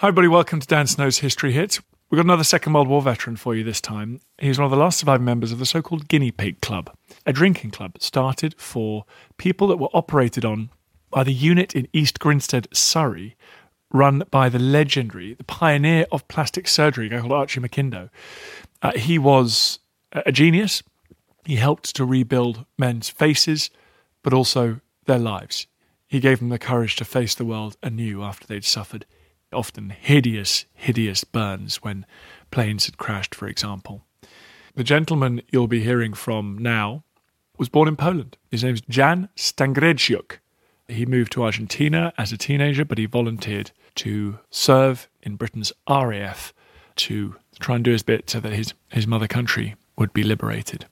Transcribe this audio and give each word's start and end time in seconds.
Hi, 0.00 0.08
everybody. 0.08 0.28
Welcome 0.28 0.60
to 0.60 0.66
Dan 0.66 0.86
Snow's 0.86 1.18
History 1.18 1.52
Hit. 1.52 1.78
We've 2.08 2.16
got 2.16 2.24
another 2.24 2.42
Second 2.42 2.72
World 2.72 2.88
War 2.88 3.02
veteran 3.02 3.36
for 3.36 3.54
you 3.54 3.62
this 3.62 3.82
time. 3.82 4.22
He's 4.38 4.58
one 4.58 4.64
of 4.64 4.70
the 4.70 4.78
last 4.78 4.98
surviving 4.98 5.26
members 5.26 5.52
of 5.52 5.58
the 5.58 5.66
so 5.66 5.82
called 5.82 6.08
Guinea 6.08 6.30
Pig 6.30 6.62
Club, 6.62 6.96
a 7.26 7.34
drinking 7.34 7.72
club 7.72 7.98
started 8.00 8.54
for 8.56 9.04
people 9.36 9.68
that 9.68 9.76
were 9.76 9.90
operated 9.92 10.42
on 10.42 10.70
by 11.10 11.22
the 11.22 11.34
unit 11.34 11.74
in 11.74 11.86
East 11.92 12.18
Grinstead, 12.18 12.66
Surrey, 12.72 13.36
run 13.92 14.22
by 14.30 14.48
the 14.48 14.58
legendary, 14.58 15.34
the 15.34 15.44
pioneer 15.44 16.06
of 16.10 16.26
plastic 16.28 16.66
surgery, 16.66 17.08
a 17.08 17.10
guy 17.10 17.20
called 17.20 17.32
Archie 17.32 17.60
McIndoe. 17.60 18.08
Uh, 18.80 18.92
he 18.92 19.18
was 19.18 19.80
a 20.12 20.32
genius. 20.32 20.82
He 21.44 21.56
helped 21.56 21.94
to 21.96 22.06
rebuild 22.06 22.64
men's 22.78 23.10
faces, 23.10 23.68
but 24.22 24.32
also 24.32 24.80
their 25.04 25.18
lives. 25.18 25.66
He 26.08 26.20
gave 26.20 26.38
them 26.38 26.48
the 26.48 26.58
courage 26.58 26.96
to 26.96 27.04
face 27.04 27.34
the 27.34 27.44
world 27.44 27.76
anew 27.82 28.22
after 28.22 28.46
they'd 28.46 28.64
suffered 28.64 29.04
often 29.52 29.90
hideous, 29.90 30.66
hideous 30.74 31.24
burns 31.24 31.76
when 31.76 32.06
planes 32.50 32.86
had 32.86 32.98
crashed, 32.98 33.34
for 33.34 33.48
example. 33.48 34.02
The 34.74 34.84
gentleman 34.84 35.42
you'll 35.50 35.66
be 35.66 35.82
hearing 35.82 36.14
from 36.14 36.58
now 36.58 37.04
was 37.58 37.68
born 37.68 37.88
in 37.88 37.96
Poland. 37.96 38.36
His 38.50 38.64
name's 38.64 38.80
Jan 38.82 39.28
Stangreciuk. 39.36 40.38
He 40.88 41.06
moved 41.06 41.32
to 41.32 41.44
Argentina 41.44 42.12
as 42.16 42.32
a 42.32 42.38
teenager, 42.38 42.84
but 42.84 42.98
he 42.98 43.06
volunteered 43.06 43.70
to 43.96 44.38
serve 44.50 45.08
in 45.22 45.36
Britain's 45.36 45.72
RAF 45.88 46.52
to 46.96 47.36
try 47.58 47.76
and 47.76 47.84
do 47.84 47.92
his 47.92 48.02
bit 48.02 48.30
so 48.30 48.40
that 48.40 48.52
his, 48.52 48.74
his 48.90 49.06
mother 49.06 49.28
country 49.28 49.76
would 49.96 50.12
be 50.12 50.22
liberated. 50.22 50.86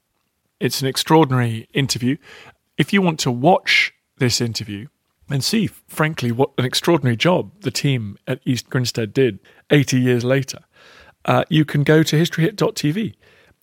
It's 0.60 0.80
an 0.82 0.88
extraordinary 0.88 1.68
interview. 1.72 2.16
If 2.76 2.92
you 2.92 3.00
want 3.00 3.18
to 3.20 3.30
watch 3.30 3.94
this 4.18 4.40
interview, 4.40 4.88
and 5.30 5.44
see, 5.44 5.66
frankly, 5.66 6.32
what 6.32 6.50
an 6.58 6.64
extraordinary 6.64 7.16
job 7.16 7.52
the 7.60 7.70
team 7.70 8.16
at 8.26 8.40
East 8.44 8.70
Grinstead 8.70 9.12
did 9.12 9.38
80 9.70 10.00
years 10.00 10.24
later, 10.24 10.60
uh, 11.24 11.44
you 11.48 11.64
can 11.64 11.82
go 11.82 12.02
to 12.02 12.16
historyhit.tv. 12.16 13.14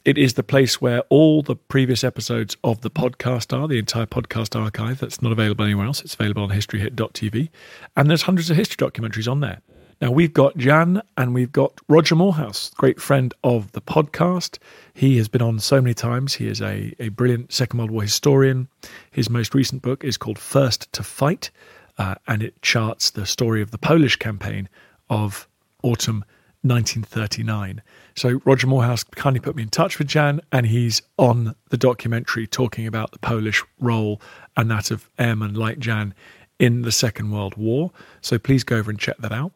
It 0.03 0.19
is 0.19 0.35
the 0.35 0.43
place 0.43 0.79
where 0.79 1.01
all 1.09 1.41
the 1.41 1.55
previous 1.55 2.03
episodes 2.03 2.55
of 2.63 2.81
the 2.81 2.91
podcast 2.91 3.57
are, 3.57 3.67
the 3.67 3.79
entire 3.79 4.05
podcast 4.05 4.59
archive 4.59 4.99
that's 4.99 5.21
not 5.21 5.31
available 5.31 5.65
anywhere 5.65 5.87
else. 5.87 6.01
It's 6.01 6.13
available 6.13 6.43
on 6.43 6.49
historyhit.tv. 6.49 7.49
And 7.95 8.09
there's 8.09 8.21
hundreds 8.23 8.51
of 8.51 8.57
history 8.57 8.87
documentaries 8.87 9.29
on 9.29 9.39
there. 9.39 9.61
Now, 10.01 10.11
we've 10.11 10.33
got 10.33 10.57
Jan 10.57 11.01
and 11.15 11.33
we've 11.33 11.53
got 11.53 11.79
Roger 11.87 12.15
Moorhouse, 12.15 12.69
great 12.75 12.99
friend 12.99 13.33
of 13.45 13.71
the 13.71 13.81
podcast. 13.81 14.57
He 14.93 15.15
has 15.17 15.29
been 15.29 15.41
on 15.41 15.59
so 15.59 15.81
many 15.81 15.93
times. 15.93 16.33
He 16.33 16.47
is 16.47 16.61
a, 16.61 16.93
a 16.99 17.09
brilliant 17.09 17.53
Second 17.53 17.79
World 17.79 17.91
War 17.91 18.01
historian. 18.01 18.67
His 19.11 19.29
most 19.29 19.55
recent 19.55 19.81
book 19.81 20.03
is 20.03 20.17
called 20.17 20.37
First 20.37 20.91
to 20.93 21.01
Fight, 21.01 21.49
uh, 21.97 22.15
and 22.27 22.43
it 22.43 22.61
charts 22.61 23.11
the 23.11 23.25
story 23.25 23.61
of 23.61 23.71
the 23.71 23.77
Polish 23.77 24.17
campaign 24.17 24.67
of 25.09 25.47
autumn 25.81 26.25
1939. 26.63 27.81
So, 28.15 28.41
Roger 28.43 28.67
Moorhouse 28.67 29.03
kindly 29.03 29.39
put 29.39 29.55
me 29.55 29.63
in 29.63 29.69
touch 29.69 29.97
with 29.97 30.07
Jan, 30.07 30.41
and 30.51 30.65
he's 30.65 31.01
on 31.17 31.55
the 31.69 31.77
documentary 31.77 32.47
talking 32.47 32.85
about 32.85 33.11
the 33.11 33.19
Polish 33.19 33.63
role 33.79 34.21
and 34.57 34.69
that 34.71 34.91
of 34.91 35.09
airmen 35.17 35.53
like 35.53 35.79
Jan 35.79 36.13
in 36.59 36.81
the 36.81 36.91
Second 36.91 37.31
World 37.31 37.55
War. 37.55 37.91
So, 38.19 38.37
please 38.37 38.65
go 38.65 38.75
over 38.75 38.91
and 38.91 38.99
check 38.99 39.17
that 39.19 39.31
out. 39.31 39.53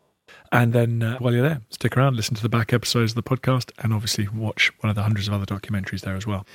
And 0.51 0.73
then 0.73 1.03
uh, 1.03 1.17
while 1.19 1.33
you're 1.33 1.47
there, 1.47 1.61
stick 1.69 1.95
around, 1.95 2.15
listen 2.15 2.35
to 2.35 2.41
the 2.41 2.49
back 2.49 2.73
episodes 2.73 3.11
of 3.11 3.15
the 3.15 3.23
podcast, 3.23 3.71
and 3.79 3.93
obviously 3.93 4.27
watch 4.27 4.71
one 4.79 4.89
of 4.89 4.95
the 4.95 5.03
hundreds 5.03 5.27
of 5.27 5.33
other 5.33 5.45
documentaries 5.45 6.01
there 6.01 6.15
as 6.15 6.25
well. 6.25 6.45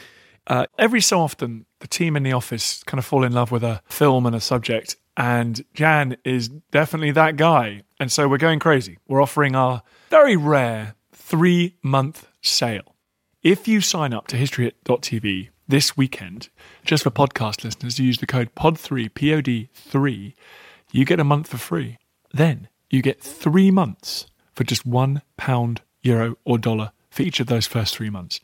Uh, 0.47 0.67
every 0.79 1.01
so 1.01 1.21
often, 1.21 1.65
the 1.81 1.87
team 1.87 2.17
in 2.17 2.23
the 2.23 2.33
office 2.33 2.83
kind 2.85 2.99
of 2.99 3.05
fall 3.05 3.25
in 3.25 3.33
love 3.33 3.51
with 3.51 3.63
a 3.63 3.81
film 3.87 4.27
and 4.27 4.37
a 4.37 4.41
subject, 4.41 4.97
and 5.17 5.65
Jan 5.75 6.17
is 6.25 6.49
definitely 6.49 7.13
that 7.13 7.37
guy. 7.37 7.83
And 8.01 8.11
so 8.11 8.29
we're 8.29 8.39
going 8.39 8.59
crazy. 8.59 8.99
We're 9.07 9.23
offering 9.23 9.55
our 9.55 9.83
very 10.11 10.37
rare 10.37 10.97
three 11.13 11.77
month 11.83 12.29
sale. 12.43 12.95
If 13.43 13.69
you 13.69 13.81
sign 13.81 14.13
up 14.13 14.27
to 14.29 14.37
historyhit.tv 14.37 15.51
this 15.69 15.97
weekend, 15.97 16.49
just 16.85 17.05
for 17.05 17.11
podcast 17.11 17.65
listeners, 17.65 17.99
you 17.99 18.07
use 18.07 18.19
the 18.19 18.27
code 18.27 18.55
POD3, 18.55 19.15
P 19.15 19.33
O 19.33 19.41
D 19.41 19.69
3, 19.73 20.35
you 20.93 21.05
get 21.05 21.21
a 21.21 21.25
month 21.25 21.49
for 21.49 21.59
free. 21.59 21.99
Then 22.33 22.69
you 22.95 23.03
get 23.03 23.21
three 23.21 23.71
months 23.71 24.27
for 24.55 24.65
just 24.65 24.87
one 24.87 25.23
pound, 25.37 25.83
euro, 26.03 26.37
or 26.45 26.59
dollar 26.59 26.93
for 27.11 27.23
each 27.23 27.41
of 27.41 27.49
those 27.49 27.67
first 27.67 27.97
three 27.97 28.11
months. 28.11 28.41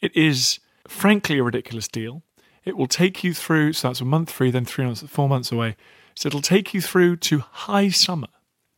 It 0.00 0.14
is 0.16 0.58
frankly 0.86 1.38
a 1.38 1.42
ridiculous 1.42 1.88
deal. 1.88 2.22
It 2.64 2.76
will 2.76 2.86
take 2.86 3.24
you 3.24 3.32
through, 3.34 3.72
so 3.72 3.88
that's 3.88 4.00
a 4.00 4.04
month 4.04 4.30
free, 4.30 4.50
then 4.50 4.64
three 4.64 4.84
months, 4.84 5.02
four 5.02 5.28
months 5.28 5.50
away. 5.50 5.76
So 6.14 6.26
it'll 6.26 6.42
take 6.42 6.74
you 6.74 6.80
through 6.80 7.16
to 7.16 7.40
high 7.40 7.88
summer, 7.88 8.28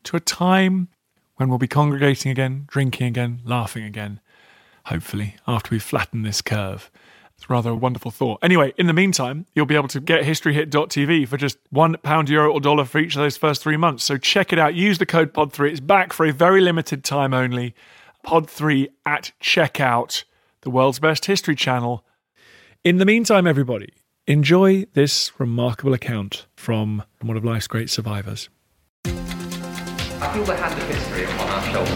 to 0.05 0.17
a 0.17 0.21
time 0.21 0.89
when 1.37 1.49
we'll 1.49 1.59
be 1.59 1.67
congregating 1.67 2.31
again, 2.31 2.65
drinking 2.69 3.07
again, 3.09 3.41
laughing 3.45 3.85
again, 3.85 4.21
hopefully, 4.87 5.37
after 5.47 5.71
we've 5.71 5.83
flattened 5.83 6.25
this 6.25 6.41
curve. 6.43 6.91
It's 7.37 7.51
rather 7.51 7.71
a 7.71 7.75
wonderful 7.75 8.11
thought. 8.11 8.39
Anyway, 8.43 8.73
in 8.79 8.87
the 8.87 8.93
meantime, 8.93 9.47
you'll 9.55 9.67
be 9.67 9.75
able 9.75 9.89
to 9.89 10.01
get 10.01 10.25
historyhit.tv 10.25 11.29
for 11.29 11.37
just 11.37 11.59
one 11.71 11.97
pound, 12.03 12.29
euro, 12.29 12.53
or 12.53 12.61
dollar 12.61 12.85
for 12.85 12.99
each 12.99 13.17
of 13.17 13.23
those 13.23 13.37
first 13.37 13.63
three 13.63 13.77
months. 13.77 14.05
So 14.05 14.17
check 14.17 14.53
it 14.53 14.59
out. 14.59 14.75
Use 14.75 14.99
the 14.99 15.07
code 15.07 15.33
POD3. 15.35 15.71
It's 15.71 15.81
back 15.81 16.13
for 16.13 16.25
a 16.27 16.33
very 16.33 16.61
limited 16.61 17.05
time 17.05 17.35
only. 17.35 17.75
POD3 18.25 18.89
at 19.05 19.33
checkout, 19.43 20.25
the 20.63 20.71
world's 20.71 20.99
best 20.99 21.27
history 21.27 21.55
channel. 21.55 22.05
In 22.83 22.97
the 22.99 23.05
meantime, 23.05 23.47
everybody, 23.47 23.93
enjoy 24.27 24.87
this 24.95 25.33
remarkable 25.39 25.93
account 25.93 26.47
from 26.57 27.03
one 27.21 27.37
of 27.37 27.45
life's 27.45 27.67
great 27.67 27.91
survivors. 27.91 28.49
I 29.05 30.33
feel 30.33 30.45
the 30.45 30.57
hand 30.57 30.81
of 30.81 30.89
history 30.89 31.25
upon 31.25 31.49
our 31.49 31.63
shoulders. 31.65 31.93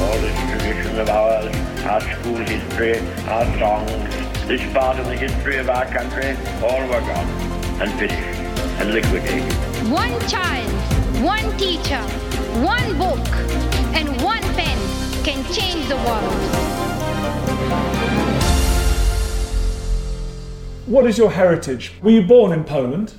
All 0.00 0.20
this 0.20 0.38
tradition 0.50 0.98
of 1.00 1.08
ours, 1.08 1.69
our 1.90 2.00
school 2.00 2.36
history, 2.36 2.98
our 3.26 3.44
songs, 3.58 3.90
this 4.46 4.62
part 4.72 4.98
of 5.00 5.06
the 5.06 5.16
history 5.16 5.56
of 5.56 5.68
our 5.68 5.86
country, 5.86 6.36
all 6.62 6.80
were 6.82 7.00
gone 7.00 7.26
and 7.82 7.92
finished 7.98 8.38
and 8.78 8.92
liquidated. 8.92 9.52
One 9.90 10.16
child, 10.28 10.70
one 11.20 11.50
teacher, 11.58 12.00
one 12.62 12.96
book, 12.96 13.18
and 13.98 14.08
one 14.22 14.40
pen 14.54 14.78
can 15.24 15.42
change 15.52 15.88
the 15.88 15.96
world. 15.96 16.32
What 20.86 21.08
is 21.08 21.18
your 21.18 21.32
heritage? 21.32 21.92
Were 22.04 22.12
you 22.12 22.22
born 22.22 22.52
in 22.52 22.62
Poland? 22.62 23.14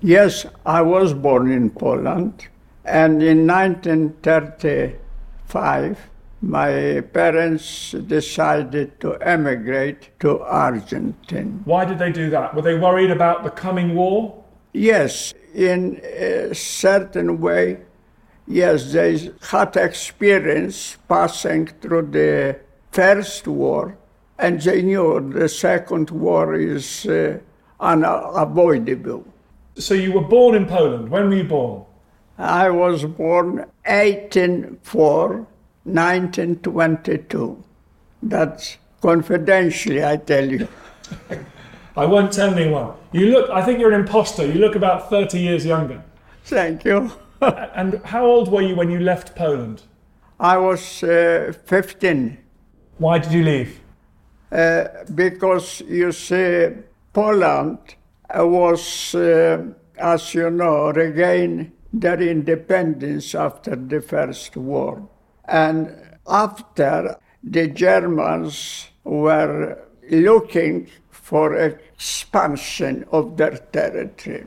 Yes, 0.00 0.46
I 0.64 0.82
was 0.82 1.12
born 1.12 1.50
in 1.50 1.70
Poland, 1.70 2.46
and 2.84 3.20
in 3.20 3.48
1935, 3.48 5.98
my 6.42 7.00
parents 7.12 7.92
decided 7.92 8.98
to 9.00 9.14
emigrate 9.22 10.10
to 10.18 10.42
Argentina. 10.42 11.50
Why 11.64 11.84
did 11.84 11.98
they 11.98 12.10
do 12.10 12.30
that? 12.30 12.54
Were 12.54 12.62
they 12.62 12.74
worried 12.74 13.12
about 13.12 13.44
the 13.44 13.50
coming 13.50 13.94
war? 13.94 14.42
Yes, 14.72 15.34
in 15.54 16.00
a 16.02 16.52
certain 16.54 17.40
way, 17.40 17.78
yes, 18.48 18.92
they 18.92 19.30
had 19.50 19.76
experience 19.76 20.96
passing 21.08 21.68
through 21.80 22.08
the 22.10 22.58
First 22.90 23.46
War, 23.46 23.96
and 24.38 24.60
they 24.60 24.82
knew 24.82 25.30
the 25.32 25.48
Second 25.48 26.10
War 26.10 26.54
is 26.54 27.06
uh, 27.06 27.38
unavoidable. 27.78 29.24
So 29.76 29.94
you 29.94 30.12
were 30.12 30.22
born 30.22 30.56
in 30.56 30.66
Poland. 30.66 31.08
When 31.08 31.28
were 31.28 31.36
you 31.36 31.44
born? 31.44 31.84
I 32.36 32.70
was 32.70 33.04
born 33.04 33.58
1804, 33.84 35.46
1922. 35.84 37.62
That's 38.22 38.76
confidentially, 39.00 40.04
I 40.04 40.16
tell 40.16 40.48
you. 40.50 40.68
I 41.96 42.06
won't 42.06 42.32
tell 42.32 42.54
anyone. 42.54 42.92
You 43.12 43.26
look, 43.26 43.50
I 43.50 43.62
think 43.62 43.78
you're 43.78 43.92
an 43.92 44.00
imposter. 44.00 44.46
You 44.46 44.54
look 44.60 44.74
about 44.76 45.10
30 45.10 45.38
years 45.38 45.66
younger. 45.66 46.02
Thank 46.44 46.84
you. 46.84 47.10
And 47.74 48.00
how 48.04 48.24
old 48.24 48.52
were 48.52 48.62
you 48.62 48.76
when 48.76 48.90
you 48.90 49.00
left 49.00 49.34
Poland? 49.34 49.82
I 50.38 50.56
was 50.58 51.02
uh, 51.02 51.52
15 51.66 52.38
Why 52.98 53.18
did 53.18 53.32
you 53.32 53.42
leave? 53.42 53.80
uh, 54.52 54.84
because 55.14 55.80
you 55.88 56.12
see, 56.12 56.68
Poland 57.12 57.78
was, 58.34 59.14
uh, 59.14 59.62
as 59.98 60.34
you 60.34 60.50
know, 60.50 60.92
regained 60.92 61.72
their 61.92 62.20
independence 62.20 63.34
after 63.34 63.74
the 63.76 64.00
First 64.00 64.56
War. 64.56 65.02
And 65.52 65.94
after 66.26 67.16
the 67.44 67.68
Germans 67.68 68.88
were 69.04 69.78
looking 70.10 70.88
for 71.10 71.54
expansion 71.54 73.04
of 73.12 73.36
their 73.36 73.58
territory. 73.58 74.46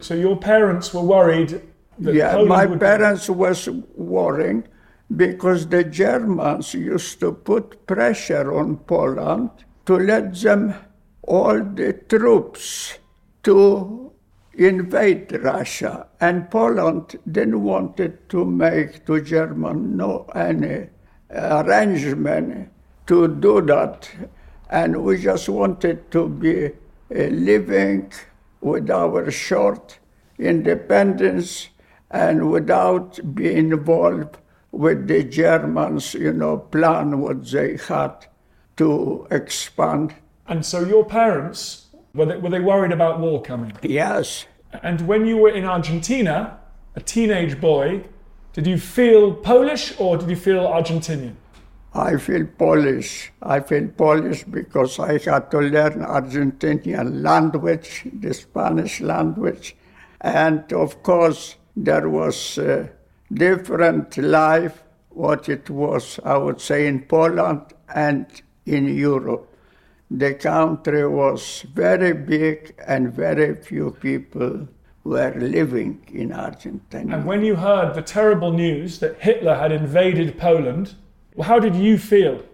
So 0.00 0.14
your 0.14 0.36
parents 0.36 0.92
were 0.92 1.02
worried 1.02 1.62
that 1.98 2.14
Yeah, 2.14 2.32
Poland 2.32 2.48
my 2.48 2.66
would 2.66 2.80
parents 2.80 3.30
was 3.30 3.68
worrying 3.96 4.64
because 5.16 5.68
the 5.68 5.84
Germans 5.84 6.74
used 6.74 7.20
to 7.20 7.32
put 7.32 7.86
pressure 7.86 8.52
on 8.52 8.76
Poland 8.76 9.50
to 9.86 9.96
let 9.96 10.34
them 10.34 10.74
all 11.22 11.62
the 11.62 11.92
troops 12.08 12.98
to 13.44 14.12
invade 14.56 15.32
Russia, 15.42 16.06
and 16.20 16.50
Poland 16.50 17.16
didn't 17.30 17.62
want 17.62 18.00
to 18.28 18.44
make 18.44 19.04
to 19.06 19.20
German 19.20 19.96
no 19.96 20.26
any 20.34 20.88
arrangement 21.30 22.70
to 23.06 23.28
do 23.28 23.60
that, 23.62 24.10
and 24.70 25.04
we 25.04 25.18
just 25.18 25.48
wanted 25.48 26.10
to 26.10 26.28
be 26.28 26.66
uh, 26.66 26.70
living 27.10 28.12
with 28.60 28.90
our 28.90 29.30
short 29.30 29.98
independence 30.38 31.68
and 32.10 32.50
without 32.50 33.34
being 33.34 33.72
involved 33.72 34.38
with 34.70 35.06
the 35.06 35.22
Germans, 35.24 36.14
you 36.14 36.32
know, 36.32 36.58
plan 36.58 37.20
what 37.20 37.44
they 37.50 37.76
had 37.76 38.26
to 38.76 39.26
expand. 39.30 40.14
And 40.46 40.64
so 40.64 40.84
your 40.84 41.04
parents, 41.04 41.83
were 42.14 42.26
they, 42.26 42.36
were 42.36 42.50
they 42.50 42.60
worried 42.60 42.92
about 42.92 43.20
war 43.20 43.42
coming? 43.42 43.72
Yes, 43.82 44.46
And 44.82 45.06
when 45.06 45.26
you 45.26 45.36
were 45.36 45.50
in 45.50 45.64
Argentina, 45.64 46.58
a 46.96 47.00
teenage 47.00 47.60
boy, 47.60 48.04
did 48.52 48.66
you 48.66 48.78
feel 48.78 49.32
Polish 49.34 49.94
or 49.98 50.16
did 50.16 50.28
you 50.28 50.36
feel 50.36 50.64
Argentinian? 50.66 51.34
I 51.92 52.16
feel 52.16 52.44
Polish. 52.44 53.30
I 53.40 53.60
feel 53.60 53.86
Polish 53.88 54.42
because 54.44 54.98
I 54.98 55.18
had 55.18 55.50
to 55.52 55.58
learn 55.58 56.00
Argentinian 56.00 57.22
language, 57.22 58.06
the 58.12 58.34
Spanish 58.34 59.00
language, 59.00 59.76
and 60.20 60.72
of 60.72 61.02
course 61.04 61.56
there 61.76 62.08
was 62.08 62.58
a 62.58 62.90
different 63.32 64.16
life 64.18 64.82
what 65.10 65.48
it 65.48 65.70
was, 65.70 66.18
I 66.24 66.36
would 66.36 66.60
say, 66.60 66.88
in 66.88 67.02
Poland 67.02 67.72
and 67.94 68.26
in 68.66 68.88
Europe. 68.88 69.53
The 70.16 70.34
country 70.34 71.08
was 71.08 71.66
very 71.74 72.12
big 72.12 72.72
and 72.86 73.12
very 73.12 73.56
few 73.56 73.90
people 73.90 74.68
were 75.02 75.34
living 75.36 76.06
in 76.12 76.30
Argentina. 76.30 77.16
And 77.16 77.26
when 77.26 77.44
you 77.44 77.56
heard 77.56 77.94
the 77.94 78.02
terrible 78.02 78.52
news 78.52 79.00
that 79.00 79.20
Hitler 79.20 79.56
had 79.56 79.72
invaded 79.72 80.38
Poland, 80.38 80.94
how 81.42 81.58
did 81.58 81.74
you 81.74 81.98
feel? 81.98 82.44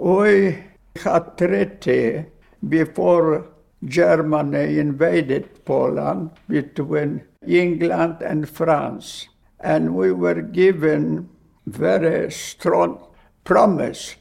We 0.00 0.64
had 0.96 1.36
treaty 1.36 2.24
before 2.66 3.46
Germany 3.84 4.78
invaded 4.78 5.66
Poland 5.66 6.30
between 6.48 7.24
England 7.46 8.22
and 8.22 8.48
France. 8.48 9.28
And 9.60 9.94
we 9.94 10.12
were 10.12 10.40
given 10.40 11.28
very 11.66 12.30
strong 12.30 13.06
promise 13.44 14.16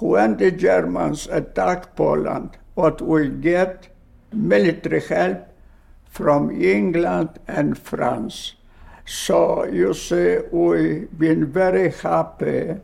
when 0.00 0.36
the 0.36 0.50
Germans 0.50 1.26
attack 1.26 1.96
Poland, 1.96 2.56
what 2.74 3.00
will 3.00 3.28
get 3.28 3.88
military 4.32 5.00
help 5.00 5.48
from 6.10 6.50
England 6.50 7.38
and 7.46 7.78
France. 7.78 8.54
So 9.04 9.64
you 9.64 9.94
see, 9.94 10.38
we've 10.50 11.08
been 11.18 11.46
very 11.46 11.90
happy 11.90 12.76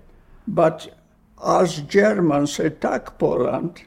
but 0.46 0.88
as 1.42 1.80
Germans 1.82 2.60
attack 2.60 3.18
Poland, 3.18 3.82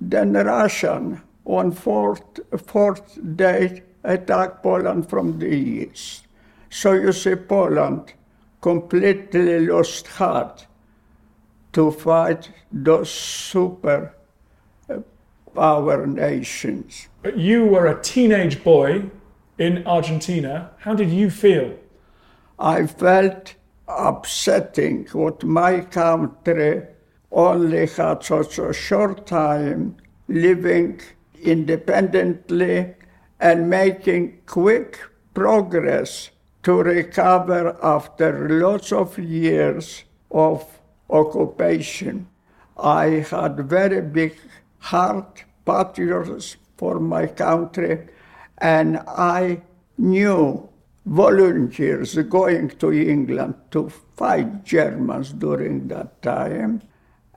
then 0.00 0.32
Russian 0.34 1.22
on 1.44 1.72
fourth, 1.72 2.40
fourth 2.66 3.18
day 3.36 3.82
attack 4.04 4.62
Poland 4.62 5.08
from 5.08 5.38
the 5.38 5.48
east. 5.48 6.26
So 6.68 6.92
you 6.92 7.12
see 7.12 7.34
Poland 7.34 8.12
completely 8.60 9.66
lost 9.66 10.06
heart 10.06 10.66
to 11.72 11.90
fight 11.90 12.50
those 12.72 13.10
super 13.10 14.14
uh, 14.88 14.98
power 15.54 16.06
nations. 16.06 17.08
But 17.22 17.38
you 17.38 17.64
were 17.66 17.86
a 17.86 18.02
teenage 18.02 18.62
boy 18.64 19.10
in 19.58 19.86
Argentina. 19.86 20.70
How 20.78 20.94
did 20.94 21.10
you 21.10 21.30
feel? 21.30 21.76
I 22.58 22.86
felt 22.86 23.54
upsetting 23.88 25.06
what 25.12 25.44
my 25.44 25.80
country 25.80 26.82
only 27.32 27.86
had 27.86 28.22
such 28.22 28.58
a 28.58 28.72
short 28.72 29.26
time 29.26 29.96
living 30.28 31.00
independently 31.42 32.94
and 33.38 33.70
making 33.70 34.40
quick 34.46 35.00
progress 35.34 36.30
to 36.62 36.82
recover 36.82 37.76
after 37.82 38.48
lots 38.48 38.92
of 38.92 39.18
years 39.18 40.04
of 40.30 40.79
occupation. 41.10 42.26
I 42.78 43.24
had 43.30 43.56
very 43.68 44.00
big 44.00 44.36
heart, 44.78 45.44
patriotism 45.64 46.60
for 46.76 46.98
my 46.98 47.26
country, 47.26 48.08
and 48.58 48.98
I 49.06 49.62
knew 49.98 50.68
volunteers 51.04 52.14
going 52.14 52.68
to 52.68 52.92
England 52.92 53.54
to 53.70 53.90
fight 54.16 54.64
Germans 54.64 55.32
during 55.32 55.88
that 55.88 56.22
time. 56.22 56.82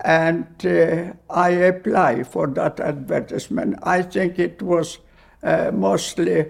And 0.04 0.48
uh, 0.66 1.14
I 1.30 1.50
applied 1.50 2.28
for 2.28 2.48
that 2.48 2.80
advertisement. 2.80 3.80
I 3.84 4.02
think 4.02 4.40
it 4.40 4.62
was 4.62 5.00
uh, 5.42 5.72
mostly 5.74 6.46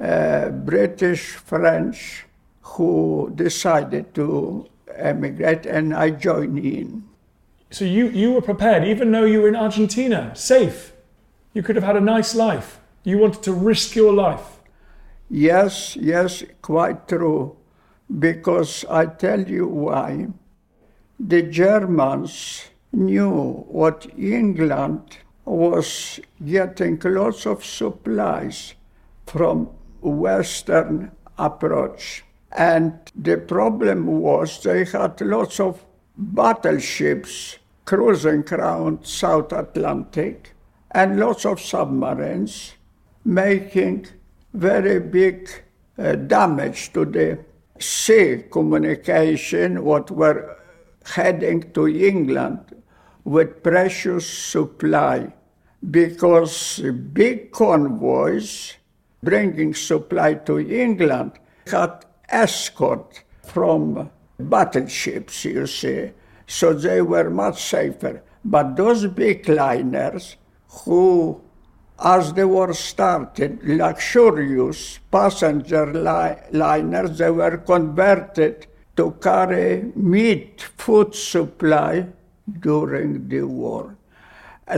uh, 0.00 0.48
British, 0.50 1.36
French 1.36 2.24
who 2.60 3.32
decided 3.34 4.14
to 4.14 4.66
emigrate, 4.98 5.66
and 5.66 5.94
I 5.94 6.10
joined 6.10 6.58
in. 6.58 7.04
So 7.70 7.84
you, 7.84 8.08
you 8.08 8.32
were 8.32 8.40
prepared, 8.40 8.84
even 8.84 9.10
though 9.10 9.24
you 9.24 9.42
were 9.42 9.48
in 9.48 9.56
Argentina, 9.56 10.34
safe. 10.34 10.92
You 11.52 11.62
could 11.62 11.76
have 11.76 11.84
had 11.84 11.96
a 11.96 12.00
nice 12.00 12.34
life. 12.34 12.80
You 13.04 13.18
wanted 13.18 13.42
to 13.44 13.52
risk 13.52 13.94
your 13.94 14.12
life. 14.12 14.60
Yes, 15.30 15.96
yes, 15.96 16.42
quite 16.62 17.08
true. 17.08 17.56
Because 18.18 18.84
I 18.88 19.06
tell 19.06 19.42
you 19.42 19.66
why. 19.66 20.28
The 21.20 21.42
Germans 21.42 22.64
knew 22.92 23.64
what 23.68 24.06
England 24.16 25.18
was 25.44 26.20
getting 26.44 26.98
lots 27.04 27.46
of 27.46 27.64
supplies 27.64 28.74
from 29.26 29.68
Western 30.00 31.12
approach. 31.36 32.24
And 32.52 32.98
the 33.14 33.36
problem 33.36 34.06
was 34.06 34.62
they 34.62 34.84
had 34.84 35.20
lots 35.20 35.60
of 35.60 35.84
battleships 36.16 37.58
cruising 37.84 38.44
around 38.52 39.06
South 39.06 39.52
Atlantic 39.52 40.52
and 40.90 41.20
lots 41.20 41.44
of 41.44 41.60
submarines 41.60 42.74
making 43.24 44.06
very 44.54 44.98
big 44.98 45.48
uh, 45.98 46.14
damage 46.14 46.92
to 46.92 47.04
the 47.04 47.38
sea 47.78 48.44
communication 48.50 49.84
what 49.84 50.10
were 50.10 50.56
heading 51.04 51.72
to 51.72 51.86
England 51.86 52.60
with 53.24 53.62
precious 53.62 54.26
supply 54.26 55.32
because 55.90 56.80
big 57.12 57.52
convoys 57.52 58.74
bringing 59.22 59.74
supply 59.74 60.34
to 60.34 60.58
England 60.58 61.32
had 61.66 62.04
escort 62.28 63.22
from 63.44 64.10
battleships, 64.38 65.44
you 65.44 65.66
see, 65.66 66.10
so 66.46 66.72
they 66.72 67.02
were 67.02 67.30
much 67.30 67.62
safer. 67.62 68.22
But 68.44 68.76
those 68.76 69.06
big 69.06 69.48
liners 69.48 70.36
who 70.84 71.40
as 72.00 72.32
the 72.34 72.46
war 72.46 72.72
started, 72.74 73.58
luxurious 73.64 75.00
passenger 75.10 75.92
li- 75.92 76.36
liners, 76.56 77.18
they 77.18 77.30
were 77.30 77.56
converted 77.58 78.68
to 78.96 79.10
carry 79.20 79.90
meat, 79.96 80.62
food 80.76 81.14
supply 81.14 82.06
during 82.60 83.28
the 83.28 83.42
war. 83.42 83.96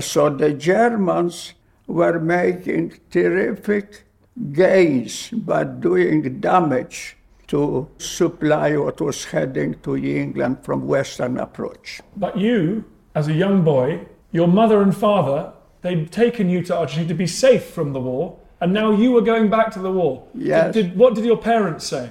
So 0.01 0.31
the 0.31 0.55
Germans 0.55 1.53
were 1.87 2.19
making 2.19 3.01
terrific 3.11 4.05
gains 4.53 5.29
by 5.31 5.65
doing 5.65 6.41
damage 6.41 7.17
to 7.51 7.89
supply 7.99 8.77
what 8.77 9.01
was 9.01 9.25
heading 9.25 9.75
to 9.83 9.97
England 9.97 10.59
from 10.63 10.87
Western 10.87 11.37
approach. 11.37 12.01
But 12.17 12.39
you, 12.39 12.85
as 13.17 13.27
a 13.27 13.33
young 13.33 13.63
boy, 13.65 14.07
your 14.31 14.47
mother 14.47 14.81
and 14.83 14.97
father, 14.97 15.53
they'd 15.83 16.13
taken 16.13 16.49
you 16.49 16.63
to 16.63 16.79
Argentina 16.79 17.09
to 17.09 17.15
be 17.15 17.27
safe 17.27 17.65
from 17.65 17.93
the 17.93 17.99
war, 18.01 18.39
and 18.61 18.73
now 18.73 18.93
you 18.93 19.11
were 19.11 19.21
going 19.21 19.51
back 19.51 19.73
to 19.73 19.81
the 19.81 19.91
war. 19.91 20.29
Yes. 20.33 20.75
Did, 20.75 20.91
did, 20.91 20.97
what 20.97 21.15
did 21.17 21.25
your 21.25 21.39
parents 21.39 21.87
say? 21.89 22.11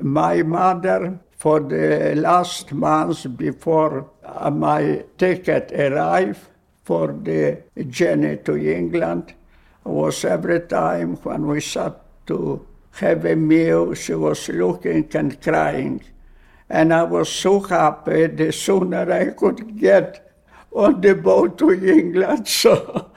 My 0.00 0.42
mother, 0.42 1.18
for 1.38 1.60
the 1.60 2.14
last 2.16 2.72
months 2.72 3.24
before 3.24 4.10
uh, 4.22 4.50
my 4.50 5.04
ticket 5.16 5.72
arrived 5.72 6.40
for 6.82 7.06
the 7.08 7.62
journey 7.88 8.36
to 8.44 8.56
England, 8.56 9.32
was 9.84 10.26
every 10.26 10.60
time 10.60 11.16
when 11.22 11.46
we 11.46 11.60
sat 11.60 12.00
to 12.26 12.66
have 13.00 13.24
a 13.24 13.34
meal, 13.34 13.94
she 13.94 14.14
was 14.14 14.48
looking 14.48 15.08
and 15.14 15.40
crying. 15.40 16.02
And 16.68 16.94
I 16.94 17.02
was 17.02 17.28
so 17.28 17.60
happy 17.60 18.26
the 18.26 18.52
sooner 18.52 19.10
I 19.10 19.30
could 19.30 19.78
get 19.78 20.32
on 20.72 21.00
the 21.00 21.14
boat 21.14 21.58
to 21.58 21.72
England. 21.72 22.48
So, 22.48 23.10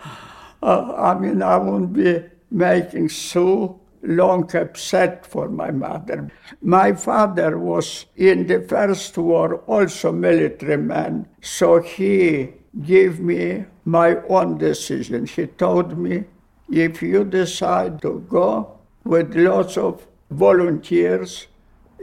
uh, 0.62 0.94
I 0.98 1.20
mean, 1.20 1.42
I 1.42 1.58
won't 1.58 1.94
be 1.94 2.24
making 2.50 3.10
so 3.10 3.80
long 4.02 4.56
upset 4.56 5.26
for 5.26 5.50
my 5.50 5.72
mother. 5.72 6.32
My 6.62 6.94
father 6.94 7.58
was 7.58 8.06
in 8.16 8.48
the 8.48 8.62
First 8.62 9.18
War 9.18 9.58
also 9.68 10.12
military 10.12 10.78
man, 10.78 11.28
so 11.42 11.82
he 11.82 12.54
gave 12.84 13.20
me 13.20 13.66
my 13.86 14.18
own 14.28 14.58
decision. 14.58 15.26
He 15.26 15.48
told 15.48 15.98
me, 15.98 16.26
if 16.70 17.02
you 17.02 17.24
decide 17.24 18.02
to 18.02 18.26
go 18.30 18.77
with 19.08 19.36
lots 19.36 19.78
of 19.78 20.06
volunteers, 20.30 21.48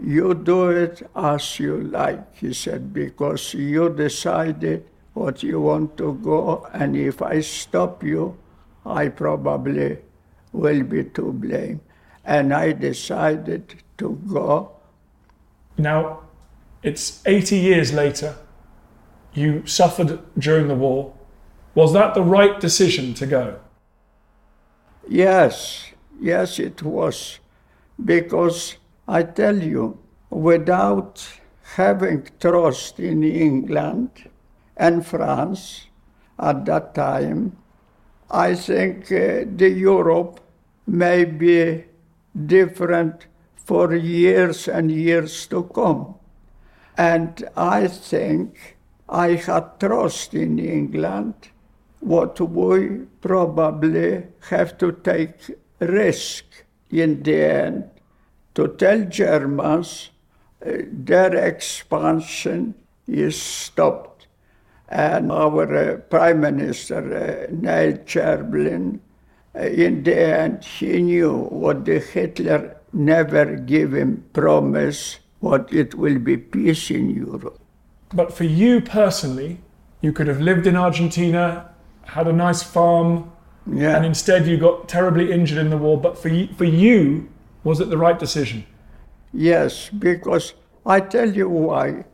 you 0.03 0.35
do 0.35 0.71
it 0.71 1.03
as 1.15 1.61
you 1.61 1.81
like, 1.83 2.37
he 2.37 2.53
said, 2.53 2.93
because 2.93 3.55
you 3.55 3.91
decided 3.91 4.87
what 5.13 5.43
you 5.43 5.61
want 5.61 5.97
to 5.99 6.15
go, 6.15 6.67
and 6.73 6.97
if 6.97 7.23
I 7.23 7.41
stop 7.41 8.03
you, 8.03 8.37
I 8.85 9.09
probably 9.09 9.99
will 10.53 10.83
be 10.83 11.05
to 11.05 11.33
blame. 11.33 11.81
And 12.25 12.53
I 12.55 12.73
decided 12.73 13.83
to 13.99 14.19
go. 14.27 14.73
Now, 15.77 16.21
it's 16.83 17.23
80 17.27 17.57
years 17.57 17.93
later. 17.93 18.37
You 19.35 19.67
suffered 19.67 20.21
during 20.39 20.69
the 20.69 20.75
war. 20.75 21.15
Was 21.75 21.93
that 21.93 22.15
the 22.15 22.23
right 22.23 22.59
decision 22.59 23.15
to 23.15 23.27
go? 23.27 23.61
Yes, 25.09 25.91
yes, 26.25 26.59
it 26.59 26.83
was. 26.83 27.39
Because 28.03 28.77
I 29.07 29.23
tell 29.23 29.63
you, 29.63 29.99
without 30.31 31.27
having 31.77 32.29
trust 32.41 32.99
in 32.99 33.23
England 33.23 34.11
and 34.77 35.07
France 35.07 35.87
at 36.39 36.65
that 36.65 36.95
time, 36.95 37.57
I 38.31 38.55
think 38.55 39.13
uh, 39.13 39.45
the 39.57 39.71
Europe 39.71 40.41
may 40.87 41.25
be 41.25 41.85
different 42.47 43.27
for 43.65 43.95
years 43.95 44.67
and 44.69 44.91
years 44.91 45.47
to 45.47 45.65
come. 45.75 46.15
And 46.97 47.49
I 47.57 47.89
think 47.89 48.77
I 49.09 49.33
had 49.33 49.79
trust 49.79 50.35
in 50.35 50.59
England, 50.59 51.35
what 52.01 52.41
we 52.41 53.07
probably 53.21 54.25
have 54.51 54.77
to 54.79 54.93
take 54.93 55.51
risk 55.87 56.45
in 56.91 57.23
the 57.23 57.45
end 57.45 57.91
to 58.55 58.69
tell 58.69 59.05
Germans 59.05 60.11
uh, 60.65 60.73
their 60.91 61.35
expansion 61.35 62.75
is 63.07 63.41
stopped. 63.41 64.27
And 64.89 65.33
our 65.33 65.77
uh, 65.77 65.97
Prime 65.97 66.41
Minister, 66.41 67.49
uh, 67.49 67.53
Neil 67.53 67.99
Chamberlain, 68.05 69.01
uh, 69.55 69.61
in 69.61 70.03
the 70.03 70.17
end, 70.17 70.65
he 70.65 71.03
knew 71.03 71.33
what 71.33 71.85
the 71.85 71.99
Hitler 71.99 72.77
never 72.93 73.57
gave 73.57 73.95
him 73.95 74.25
promise, 74.33 75.19
what 75.41 75.73
it 75.73 75.95
will 75.95 76.19
be 76.19 76.37
peace 76.37 76.91
in 76.91 77.11
Europe. 77.11 77.59
But 78.13 78.33
for 78.33 78.45
you 78.45 78.81
personally, 78.81 79.59
you 80.01 80.13
could 80.13 80.29
have 80.29 80.41
lived 80.41 80.67
in 80.67 80.77
Argentina, 80.77 81.71
had 82.05 82.29
a 82.29 82.33
nice 82.33 82.63
farm, 82.63 83.33
Yeah. 83.67 83.97
and 83.97 84.05
instead 84.05 84.47
you 84.47 84.59
got 84.59 84.89
terribly 84.89 85.33
injured 85.33 85.59
in 85.59 85.71
the 85.71 85.79
war. 85.79 85.99
But 85.99 86.19
for 86.19 86.29
you, 86.29 86.49
for 86.55 86.65
you, 86.65 87.29
was 87.63 87.81
it 87.81 87.91
the 87.91 87.99
right 87.99 88.19
decision? 88.19 88.67
Yes, 89.33 89.89
because 89.91 90.55
I 90.87 91.01
tell 91.01 91.31
you 91.35 91.49
why. 91.49 92.05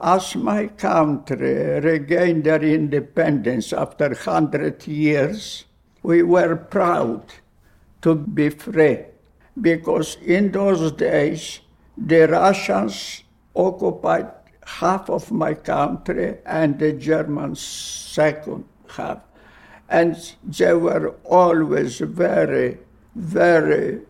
As 0.00 0.34
my 0.34 0.66
country 0.66 1.78
regained 1.80 2.44
their 2.44 2.62
independence 2.62 3.72
after 3.72 4.08
100 4.08 4.86
years, 4.88 5.64
we 6.02 6.22
were 6.22 6.56
proud 6.56 7.22
to 8.02 8.16
be 8.16 8.50
free. 8.50 8.98
Because 9.60 10.16
in 10.24 10.50
those 10.50 10.90
days, 10.92 11.60
the 11.96 12.26
Russians 12.26 13.22
occupied 13.54 14.32
half 14.66 15.10
of 15.10 15.30
my 15.30 15.54
country 15.54 16.38
and 16.46 16.78
the 16.78 16.92
Germans 16.94 17.60
second 17.60 18.64
half. 18.88 19.20
And 19.92 20.16
they 20.42 20.72
were 20.72 21.14
always 21.22 21.98
very, 21.98 22.78
very 23.14 24.00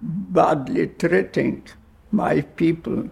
badly 0.00 0.86
treating 0.86 1.62
my 2.10 2.40
people. 2.40 3.10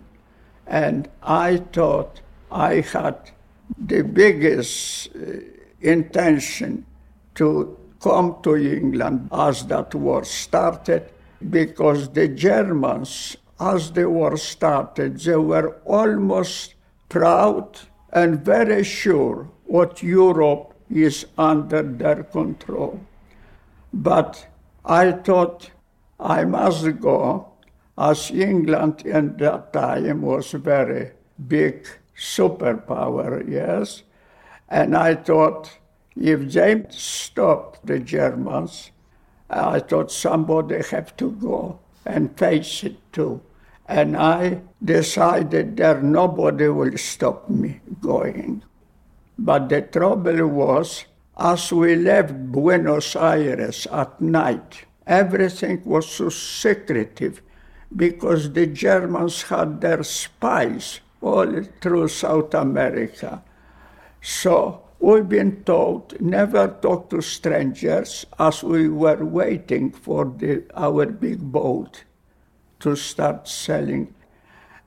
And 0.67 1.11
I 1.23 1.59
thought 1.59 2.23
I 2.51 2.81
had 2.81 3.31
the 3.77 4.03
biggest 4.03 5.09
uh, 5.15 5.41
intention 5.83 6.87
to 7.35 7.77
come 8.01 8.37
to 8.45 8.57
England 8.57 9.29
as 9.31 9.67
that 9.67 9.95
war 9.95 10.25
started 10.25 11.13
because 11.51 12.09
the 12.09 12.29
Germans, 12.29 13.37
as 13.61 13.93
the 13.93 14.09
war 14.09 14.39
started, 14.39 15.21
they 15.21 15.37
were 15.37 15.77
almost 15.85 16.75
proud 17.11 17.81
and 18.15 18.43
very 18.43 18.83
sure 18.83 19.51
what 19.67 20.03
Europe 20.03 20.74
is 20.95 21.27
under 21.37 21.83
their 21.83 22.23
control. 22.23 23.01
But 23.93 24.47
I 24.85 25.13
thought 25.13 25.71
I 26.19 26.45
must 26.45 27.01
go, 27.01 27.49
as 27.99 28.31
England 28.31 29.03
in 29.05 29.37
that 29.39 29.73
time 29.73 30.23
was 30.23 30.53
very 30.53 31.11
big 31.49 31.87
superpower, 32.17 33.49
yes. 33.49 34.03
And 34.69 34.97
I 34.97 35.17
thought 35.17 35.79
if 36.17 36.53
they 36.53 36.85
stop 36.91 37.79
the 37.85 37.99
Germans, 37.99 38.91
I 39.51 39.81
thought 39.81 40.11
somebody 40.11 40.83
have 40.91 41.17
to 41.17 41.31
go 41.33 41.79
and 42.07 42.37
face 42.39 42.85
it 42.85 42.97
too. 43.13 43.41
And 43.87 44.17
I 44.17 44.63
decided 44.83 45.77
that 45.77 46.03
nobody 46.03 46.69
will 46.69 46.97
stop 46.97 47.51
me 47.51 47.81
going. 48.01 48.63
But 49.39 49.69
the 49.69 49.83
trouble 49.83 50.47
was, 50.47 51.05
as 51.37 51.73
we 51.73 51.97
left 51.97 52.53
Buenos 52.53 53.17
Aires 53.17 53.87
at 53.91 54.21
night, 54.21 54.85
everything 55.07 55.83
was 55.85 56.09
so 56.09 56.29
secretive 56.29 57.43
because 57.95 58.53
the 58.53 58.67
Germans 58.67 59.43
had 59.43 59.81
their 59.81 60.03
spies 60.03 61.01
all 61.21 61.63
through 61.81 62.09
South 62.09 62.55
America. 62.55 63.43
So 64.21 64.83
we've 65.01 65.29
been 65.29 65.65
told 65.65 66.21
never 66.21 66.69
talk 66.69 67.11
to 67.11 67.21
strangers 67.21 68.27
as 68.39 68.63
we 68.63 68.89
were 68.89 69.25
waiting 69.25 69.91
for 69.91 70.25
the, 70.25 70.65
our 70.75 71.07
big 71.07 71.41
boat 71.41 72.05
to 72.81 72.95
start 72.95 73.49
sailing. 73.49 74.15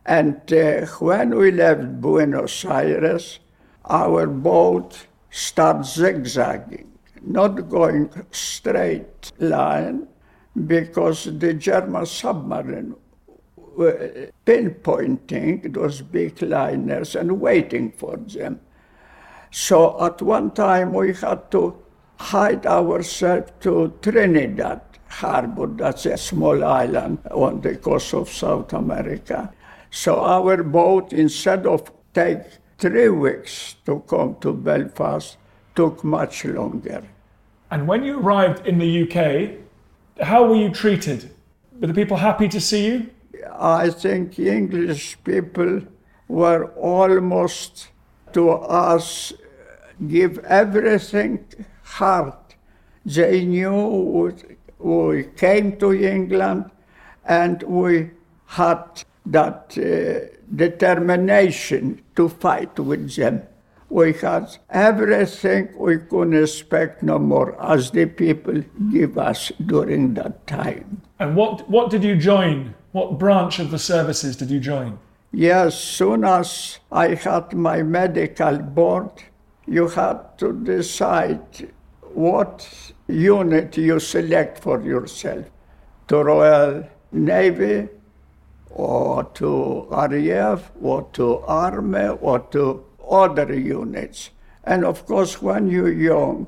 And 0.06 0.42
uh, 0.54 0.86
when 1.00 1.36
we 1.36 1.52
left 1.52 2.00
Buenos 2.00 2.64
Aires, 2.64 3.40
our 3.88 4.28
boat 4.28 5.08
started 5.30 5.86
zigzagging, 5.86 6.92
not 7.22 7.70
going 7.70 8.10
straight 8.32 9.32
line, 9.40 10.08
because 10.66 11.26
the 11.26 11.54
German 11.54 12.06
submarine 12.06 12.96
were 13.56 14.30
pinpointing 14.46 15.72
those 15.74 16.02
big 16.02 16.42
liners 16.42 17.16
and 17.16 17.40
waiting 17.40 17.92
for 17.92 18.18
them. 18.18 18.60
So 19.52 20.04
at 20.04 20.22
one 20.22 20.52
time 20.52 20.94
we 20.94 21.14
had 21.14 21.52
to 21.52 21.78
hide 22.20 22.66
ourselves 22.66 23.52
to 23.62 23.94
Trinidad 24.02 24.82
harbor, 25.10 25.68
that's 25.68 26.06
a 26.08 26.18
small 26.18 26.64
island 26.64 27.20
on 27.32 27.62
the 27.62 27.76
coast 27.76 28.14
of 28.14 28.30
South 28.30 28.74
America. 28.74 29.54
So 29.92 30.20
our 30.20 30.64
boat, 30.64 31.14
instead 31.14 31.66
of 31.66 31.92
take 32.14 32.42
three 32.78 33.10
weeks 33.10 33.76
to 33.86 34.04
come 34.08 34.36
to 34.42 34.54
Belfast, 34.54 35.38
took 35.76 36.04
much 36.04 36.46
longer. 36.46 37.04
And 37.72 37.88
when 37.88 38.04
you 38.04 38.20
arrived 38.20 38.66
in 38.68 38.80
the 38.80 39.04
UK, 39.04 40.26
how 40.26 40.48
were 40.48 40.56
you 40.56 40.70
treated? 40.70 41.32
Were 41.80 41.88
the 41.88 41.94
people 41.94 42.18
happy 42.18 42.48
to 42.48 42.62
see 42.62 42.86
you? 42.88 43.10
I 43.60 43.90
think 43.90 44.40
English 44.40 45.18
people 45.24 45.82
were 46.28 46.66
almost 46.74 47.90
to 48.34 48.50
us 48.52 49.34
give 50.08 50.40
everything 50.40 51.46
heart. 51.84 52.56
They 53.06 53.46
knew 53.46 54.34
we 54.80 55.24
came 55.24 55.78
to 55.78 55.94
England 55.94 56.70
and 57.26 57.64
we 57.64 58.12
had 58.46 59.04
that 59.26 59.78
uh, 59.78 60.37
determination 60.56 62.02
to 62.16 62.30
fight 62.30 62.80
with 62.80 63.16
them. 63.16 63.44
We 63.90 64.14
had 64.14 64.58
everything 64.70 65.74
we 65.78 65.98
could 65.98 66.34
expect 66.34 67.04
no 67.04 67.20
more 67.20 67.60
as 67.62 67.92
the 67.92 68.06
people 68.06 68.64
give 68.92 69.18
us 69.18 69.52
during 69.66 70.14
that 70.16 70.46
time. 70.46 71.02
And 71.20 71.36
what, 71.36 71.70
what 71.70 71.90
did 71.90 72.04
you 72.04 72.16
join? 72.18 72.76
What 72.92 73.18
branch 73.18 73.60
of 73.60 73.72
the 73.72 73.80
services 73.80 74.36
did 74.36 74.52
you 74.52 74.60
join? 74.60 75.00
Yes, 75.32 75.80
soon 75.80 76.24
as 76.24 76.80
I 76.92 77.16
had 77.16 77.54
my 77.54 77.84
medical 77.84 78.58
board, 78.58 79.12
you 79.66 79.88
had 79.88 80.38
to 80.40 80.54
decide 80.54 81.70
what 82.14 82.94
unit 83.08 83.78
you 83.78 84.00
select 84.00 84.60
for 84.64 84.82
yourself. 84.82 85.46
The 86.08 86.24
Royal 86.24 86.90
Navy 87.12 87.90
or 88.72 89.24
to 89.36 89.88
RAF 89.90 90.72
or 90.82 91.08
to 91.14 91.40
Army 91.40 92.08
or 92.22 92.40
to 92.40 92.84
other 93.10 93.54
units. 93.54 94.30
And 94.64 94.84
of 94.84 95.06
course, 95.06 95.42
when 95.42 95.68
you're 95.68 95.92
young, 95.92 96.48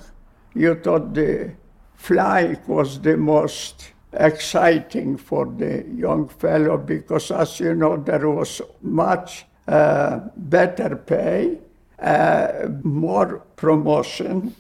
you 0.54 0.76
thought 0.76 1.14
the 1.14 1.52
flying 1.96 2.60
was 2.68 3.02
the 3.02 3.18
most 3.18 3.94
exciting 4.14 5.18
for 5.18 5.46
the 5.46 5.86
young 5.96 6.28
fellow 6.28 6.78
because, 6.78 7.32
as 7.32 7.60
you 7.60 7.76
know, 7.76 7.98
there 7.98 8.30
was 8.30 8.62
much 8.82 9.46
uh, 9.68 10.20
better 10.36 10.96
pay, 10.96 11.60
uh, 12.00 12.68
more 12.84 13.40
promotion, 13.56 14.56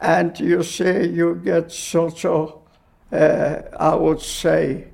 and 0.00 0.38
you 0.38 0.62
say 0.62 1.06
you 1.06 1.34
get 1.44 1.72
so 1.72 2.08
so. 2.08 2.62
Uh, 3.10 3.62
I 3.78 3.94
would 3.94 4.20
say 4.20 4.88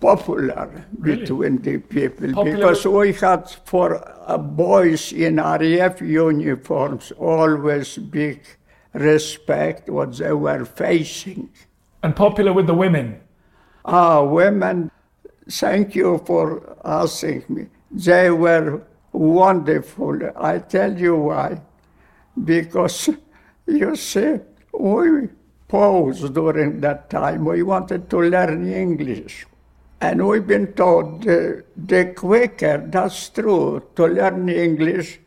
popular 0.00 0.84
Really? 0.98 1.20
between 1.20 1.62
the 1.62 1.78
people 1.78 2.32
Popular 2.32 2.56
because 2.56 2.86
we 2.86 3.12
had 3.12 3.50
for 3.64 4.02
uh, 4.26 4.38
boys 4.38 5.12
in 5.12 5.36
RAF 5.36 6.00
uniforms 6.00 7.12
always 7.18 7.98
big 7.98 8.40
respect 8.92 9.88
what 9.88 10.16
they 10.16 10.32
were 10.32 10.64
facing. 10.64 11.50
And 12.02 12.16
popular 12.16 12.52
with 12.52 12.66
the 12.66 12.74
women. 12.74 13.20
Ah, 13.84 14.22
women, 14.22 14.90
thank 15.48 15.94
you 15.94 16.22
for 16.26 16.76
asking 16.84 17.44
me. 17.48 17.66
They 17.90 18.30
were 18.30 18.82
wonderful. 19.12 20.18
I 20.36 20.58
tell 20.58 20.98
you 20.98 21.16
why. 21.16 21.60
Because 22.42 23.10
you 23.66 23.96
see, 23.96 24.38
we 24.72 25.28
posed 25.68 26.34
during 26.34 26.80
that 26.80 27.10
time. 27.10 27.44
We 27.44 27.62
wanted 27.62 28.08
to 28.10 28.18
learn 28.20 28.66
English. 28.66 29.46
And 30.00 30.26
we've 30.26 30.46
been 30.46 30.72
told 30.72 31.28
uh, 31.28 31.62
the 31.76 32.14
quicker, 32.16 32.78
that's 32.86 33.28
true, 33.28 33.82
to 33.96 34.06
learn 34.06 34.48
English 34.48 35.20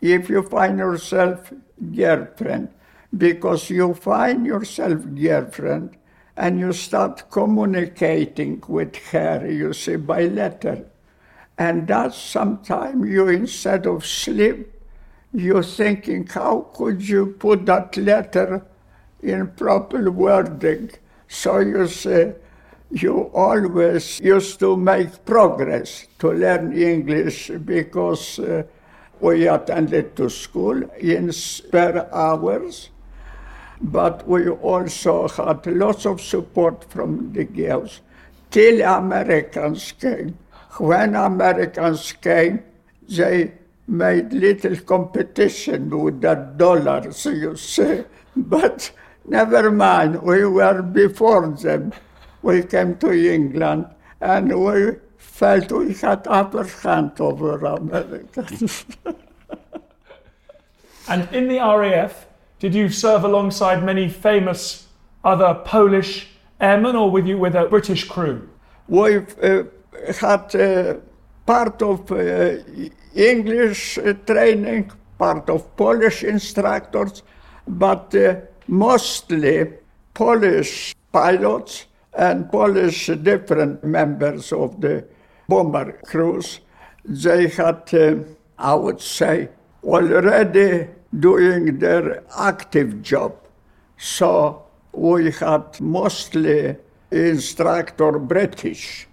if 0.00 0.28
you 0.28 0.42
find 0.42 0.78
yourself 0.78 1.52
girlfriend. 1.94 2.68
Because 3.16 3.70
you 3.70 3.94
find 3.94 4.46
yourself 4.46 5.04
girlfriend 5.14 5.96
and 6.36 6.58
you 6.58 6.72
start 6.72 7.30
communicating 7.30 8.62
with 8.66 8.96
her, 9.12 9.48
you 9.48 9.72
see, 9.72 9.96
by 9.96 10.24
letter. 10.24 10.86
And 11.58 11.86
that's 11.86 12.16
sometime 12.16 13.04
you, 13.04 13.28
instead 13.28 13.86
of 13.86 14.06
sleep, 14.06 14.72
you're 15.32 15.62
thinking, 15.62 16.26
how 16.26 16.70
could 16.74 17.06
you 17.06 17.26
put 17.26 17.66
that 17.66 17.96
letter 17.96 18.66
in 19.22 19.48
proper 19.48 20.10
wording? 20.10 20.90
So 21.28 21.58
you 21.58 21.86
say, 21.86 22.34
you 22.90 23.30
always 23.34 24.20
used 24.20 24.58
to 24.60 24.76
make 24.76 25.24
progress 25.24 26.06
to 26.18 26.32
learn 26.32 26.72
English 26.72 27.50
because 27.64 28.38
uh, 28.38 28.62
we 29.20 29.46
attended 29.46 30.16
to 30.16 30.28
school 30.28 30.82
in 30.98 31.30
spare 31.32 32.12
hours, 32.14 32.90
but 33.80 34.26
we 34.26 34.48
also 34.48 35.28
had 35.28 35.64
lots 35.66 36.04
of 36.04 36.20
support 36.20 36.84
from 36.90 37.32
the 37.32 37.44
girls 37.44 38.00
till 38.50 38.82
Americans 38.82 39.92
came. 39.92 40.36
When 40.78 41.14
Americans 41.14 42.12
came, 42.12 42.62
they 43.08 43.52
made 43.86 44.32
little 44.32 44.76
competition 44.76 45.90
with 45.90 46.20
the 46.20 46.34
dollars, 46.56 47.24
you 47.26 47.56
see. 47.56 48.04
But 48.36 48.92
never 49.26 49.70
mind, 49.70 50.22
we 50.22 50.44
were 50.46 50.82
before 50.82 51.48
them. 51.48 51.92
We 52.42 52.62
came 52.62 52.96
to 52.98 53.12
England 53.12 53.86
and 54.20 54.64
we 54.64 54.96
felt 55.18 55.72
we 55.72 55.94
had 55.94 56.26
upper 56.26 56.64
hand 56.64 57.20
over 57.20 57.58
Americans. 57.64 58.84
And 61.10 61.28
in 61.32 61.48
the 61.48 61.58
RAF, 61.58 62.26
did 62.60 62.72
you 62.72 62.88
serve 62.88 63.24
alongside 63.24 63.82
many 63.82 64.08
famous 64.08 64.86
other 65.24 65.54
Polish 65.64 66.28
airmen 66.60 66.94
or 66.94 67.10
with 67.10 67.26
you 67.26 67.36
with 67.36 67.56
a 67.56 67.66
British 67.66 68.04
crew? 68.06 68.48
We've 68.86 69.34
uh, 69.42 69.64
had 70.20 70.54
uh, 70.54 70.94
part 71.46 71.82
of 71.82 72.12
uh, 72.12 72.58
English 73.12 73.98
uh, 73.98 74.12
training, 74.24 74.92
part 75.18 75.50
of 75.50 75.76
Polish 75.76 76.22
instructors, 76.22 77.24
but 77.66 78.14
uh, 78.14 78.36
mostly 78.68 79.72
Polish 80.14 80.94
pilots 81.10 81.86
and 82.14 82.50
Polish 82.50 83.06
different 83.22 83.84
members 83.84 84.52
of 84.52 84.80
the 84.80 85.04
bomber 85.48 85.92
crews. 86.04 86.60
They 87.04 87.48
had, 87.48 87.92
uh, 87.94 88.16
I 88.58 88.74
would 88.74 89.00
say, 89.00 89.48
already 89.82 90.88
doing 91.18 91.78
their 91.78 92.22
active 92.38 93.02
job. 93.02 93.36
So 93.96 94.66
we 94.92 95.30
had 95.30 95.80
mostly 95.80 96.76
instructor 97.10 98.18
British, 98.18 99.08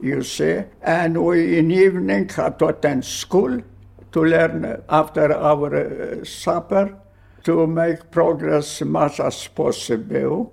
you 0.00 0.22
see, 0.22 0.64
and 0.82 1.24
we 1.24 1.58
in 1.58 1.70
evening 1.70 2.28
had 2.28 2.58
to 2.58 2.66
attend 2.66 3.04
school 3.04 3.60
to 4.12 4.20
learn 4.24 4.82
after 4.88 5.32
our 5.32 5.74
uh, 5.74 6.24
supper 6.24 6.96
to 7.44 7.66
make 7.66 8.10
progress 8.10 8.80
as 8.82 8.86
much 8.88 9.20
as 9.20 9.46
possible. 9.48 10.52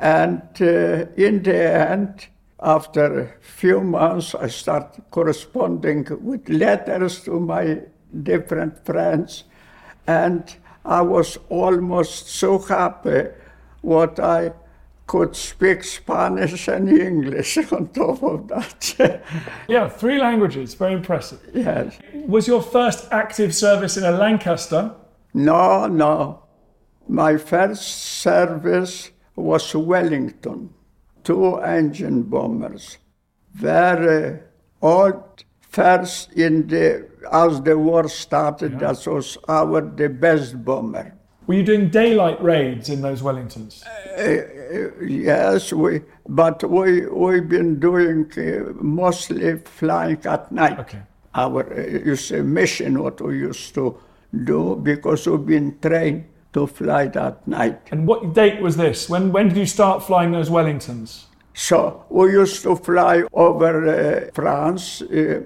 And 0.00 0.42
uh, 0.60 1.06
in 1.16 1.42
the 1.42 1.90
end, 1.90 2.26
after 2.62 3.20
a 3.20 3.28
few 3.40 3.80
months, 3.82 4.34
I 4.34 4.48
started 4.48 5.04
corresponding 5.10 6.06
with 6.22 6.48
letters 6.48 7.22
to 7.24 7.38
my 7.38 7.82
different 8.22 8.84
friends, 8.84 9.44
and 10.06 10.42
I 10.84 11.02
was 11.02 11.38
almost 11.50 12.28
so 12.28 12.58
happy 12.58 13.28
what 13.82 14.18
I 14.18 14.52
could 15.06 15.36
speak 15.36 15.84
Spanish 15.84 16.68
and 16.68 16.88
English 16.88 17.58
on 17.72 17.88
top 17.88 18.22
of 18.22 18.48
that. 18.48 19.20
Yeah, 19.68 19.88
three 19.88 20.18
languages, 20.18 20.74
very 20.74 20.94
impressive. 20.94 21.40
yes. 21.52 21.98
Was 22.14 22.48
your 22.48 22.62
first 22.62 23.08
active 23.12 23.54
service 23.54 23.98
in 23.98 24.04
a 24.04 24.12
Lancaster? 24.12 24.94
No, 25.34 25.86
no. 25.86 26.42
My 27.08 27.36
first 27.36 27.82
service 28.22 29.10
was 29.40 29.74
Wellington, 29.74 30.72
two 31.24 31.56
engine 31.56 32.22
bombers. 32.22 32.98
Very 33.52 34.40
old. 34.80 35.44
First 35.60 36.32
in 36.32 36.66
the 36.66 37.08
as 37.30 37.62
the 37.62 37.78
war 37.78 38.08
started, 38.08 38.80
that 38.80 39.06
was 39.06 39.38
our 39.48 39.80
the 39.80 40.08
best 40.08 40.64
bomber. 40.64 41.14
Were 41.46 41.54
you 41.54 41.62
doing 41.62 41.90
daylight 41.90 42.42
raids 42.42 42.88
in 42.88 43.02
those 43.02 43.22
Wellingtons? 43.22 43.84
Yes, 45.00 45.72
we 45.72 46.02
but 46.28 46.62
we 46.62 47.06
we've 47.06 47.48
been 47.48 47.80
doing 47.80 48.30
uh, 48.36 48.72
mostly 48.80 49.58
flying 49.58 50.24
at 50.26 50.52
night. 50.52 50.78
Okay. 50.78 51.02
Our 51.34 51.62
uh, 51.72 52.06
you 52.06 52.16
say 52.16 52.42
mission 52.42 53.02
what 53.02 53.20
we 53.20 53.38
used 53.38 53.74
to 53.74 53.98
do 54.44 54.76
because 54.76 55.26
we've 55.26 55.46
been 55.46 55.78
trained 55.80 56.24
to 56.52 56.66
fly 56.66 57.06
that 57.08 57.46
night. 57.46 57.80
And 57.92 58.06
what 58.06 58.34
date 58.34 58.60
was 58.60 58.76
this? 58.76 59.08
When, 59.08 59.32
when 59.32 59.48
did 59.48 59.56
you 59.56 59.66
start 59.66 60.02
flying 60.02 60.32
those 60.32 60.50
Wellingtons? 60.50 61.24
So 61.54 62.04
we 62.08 62.32
used 62.32 62.62
to 62.62 62.76
fly 62.76 63.24
over 63.32 63.88
uh, 63.88 64.30
France. 64.34 65.02
Uh, 65.02 65.42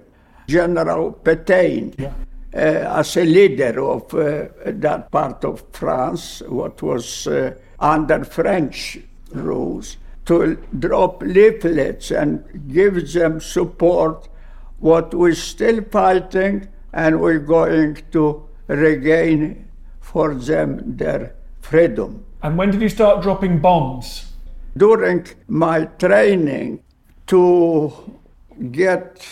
General 0.46 1.12
Petain, 1.12 1.94
Yeah. 1.98 2.12
uh, 2.54 2.98
as 3.00 3.16
a 3.16 3.24
leader 3.24 3.80
of 3.80 4.12
uh, 4.12 4.48
that 4.66 5.10
part 5.10 5.42
of 5.44 5.64
France, 5.72 6.42
what 6.46 6.82
was 6.82 7.26
uh, 7.26 7.54
under 7.80 8.24
French 8.24 8.98
rules, 9.32 9.96
to 10.26 10.56
drop 10.78 11.22
leaflets 11.22 12.10
and 12.10 12.44
give 12.68 13.10
them 13.12 13.40
support. 13.40 14.28
What 14.80 15.14
we're 15.14 15.34
still 15.34 15.82
fighting, 15.90 16.68
and 16.92 17.20
we're 17.22 17.38
going 17.38 18.02
to 18.12 18.46
regain 18.66 19.63
for 20.14 20.28
them 20.50 20.96
their 21.00 21.22
freedom 21.70 22.10
And 22.44 22.56
when 22.58 22.70
did 22.70 22.80
you 22.86 22.92
start 22.98 23.22
dropping 23.26 23.60
bombs? 23.66 24.34
during 24.76 25.24
my 25.46 25.84
training 25.98 26.82
to 27.26 27.92
get 28.70 29.24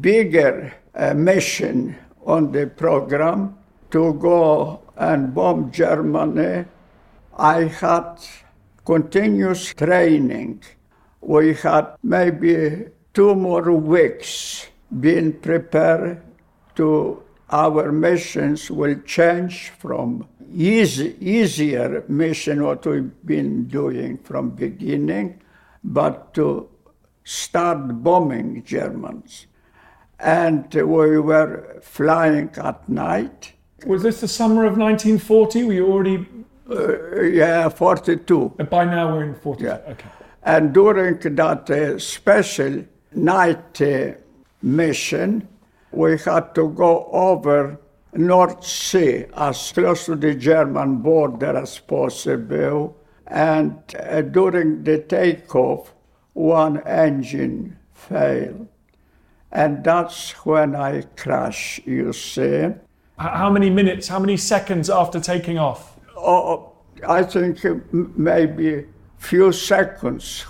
bigger 0.00 0.72
uh, 0.94 1.14
mission 1.14 1.96
on 2.24 2.52
the 2.52 2.66
program 2.66 3.56
to 3.90 4.14
go 4.14 4.80
and 4.96 5.34
bomb 5.34 5.70
Germany, 5.72 6.64
I 7.36 7.64
had 7.64 8.18
continuous 8.84 9.74
training. 9.74 10.62
We 11.20 11.54
had 11.54 11.96
maybe 12.02 12.86
two 13.12 13.34
more 13.34 13.72
weeks 13.72 14.68
being 15.00 15.32
prepared 15.32 16.22
to 16.76 17.22
our 17.50 17.92
missions 17.92 18.70
will 18.70 18.98
change 19.00 19.70
from 19.78 20.26
easy, 20.52 21.16
easier 21.20 22.04
mission 22.08 22.62
what 22.62 22.86
we've 22.86 23.12
been 23.26 23.66
doing 23.66 24.18
from 24.18 24.50
beginning 24.50 25.40
but 25.84 26.32
to 26.34 26.68
start 27.24 28.02
bombing 28.02 28.62
Germans. 28.64 29.46
And 30.18 30.72
we 30.72 31.18
were 31.18 31.80
flying 31.82 32.50
at 32.56 32.88
night. 32.88 33.52
Was 33.86 34.02
this 34.02 34.20
the 34.20 34.28
summer 34.28 34.64
of 34.64 34.78
1940? 34.78 35.64
Were 35.64 35.72
you 35.72 35.86
already. 35.86 36.26
Uh, 36.70 37.20
yeah, 37.22 37.68
42. 37.68 38.48
By 38.70 38.86
now 38.86 39.12
we're 39.12 39.24
in 39.24 39.34
40. 39.34 39.64
Yeah. 39.64 39.72
Okay. 39.88 40.08
And 40.42 40.72
during 40.72 41.18
that 41.18 41.70
uh, 41.70 41.98
special 41.98 42.84
night 43.12 43.82
uh, 43.82 44.12
mission, 44.62 45.48
we 45.94 46.18
had 46.18 46.54
to 46.54 46.68
go 46.68 47.06
over 47.12 47.78
North 48.12 48.64
Sea 48.64 49.26
as 49.36 49.72
close 49.72 50.06
to 50.06 50.16
the 50.16 50.34
German 50.34 50.98
border 50.98 51.56
as 51.56 51.78
possible. 51.78 52.96
And 53.26 53.78
uh, 53.98 54.22
during 54.22 54.84
the 54.84 54.98
takeoff, 54.98 55.94
one 56.32 56.80
engine 56.86 57.78
failed. 57.92 58.68
And 59.50 59.84
that's 59.84 60.32
when 60.44 60.74
I 60.74 61.02
crashed, 61.16 61.86
you 61.86 62.12
see. 62.12 62.68
How 63.18 63.50
many 63.50 63.70
minutes, 63.70 64.08
how 64.08 64.18
many 64.18 64.36
seconds 64.36 64.90
after 64.90 65.20
taking 65.20 65.58
off? 65.58 65.98
Oh, 66.16 66.72
I 67.06 67.22
think 67.22 67.64
maybe 67.92 68.86
few 69.18 69.52
seconds. 69.52 70.44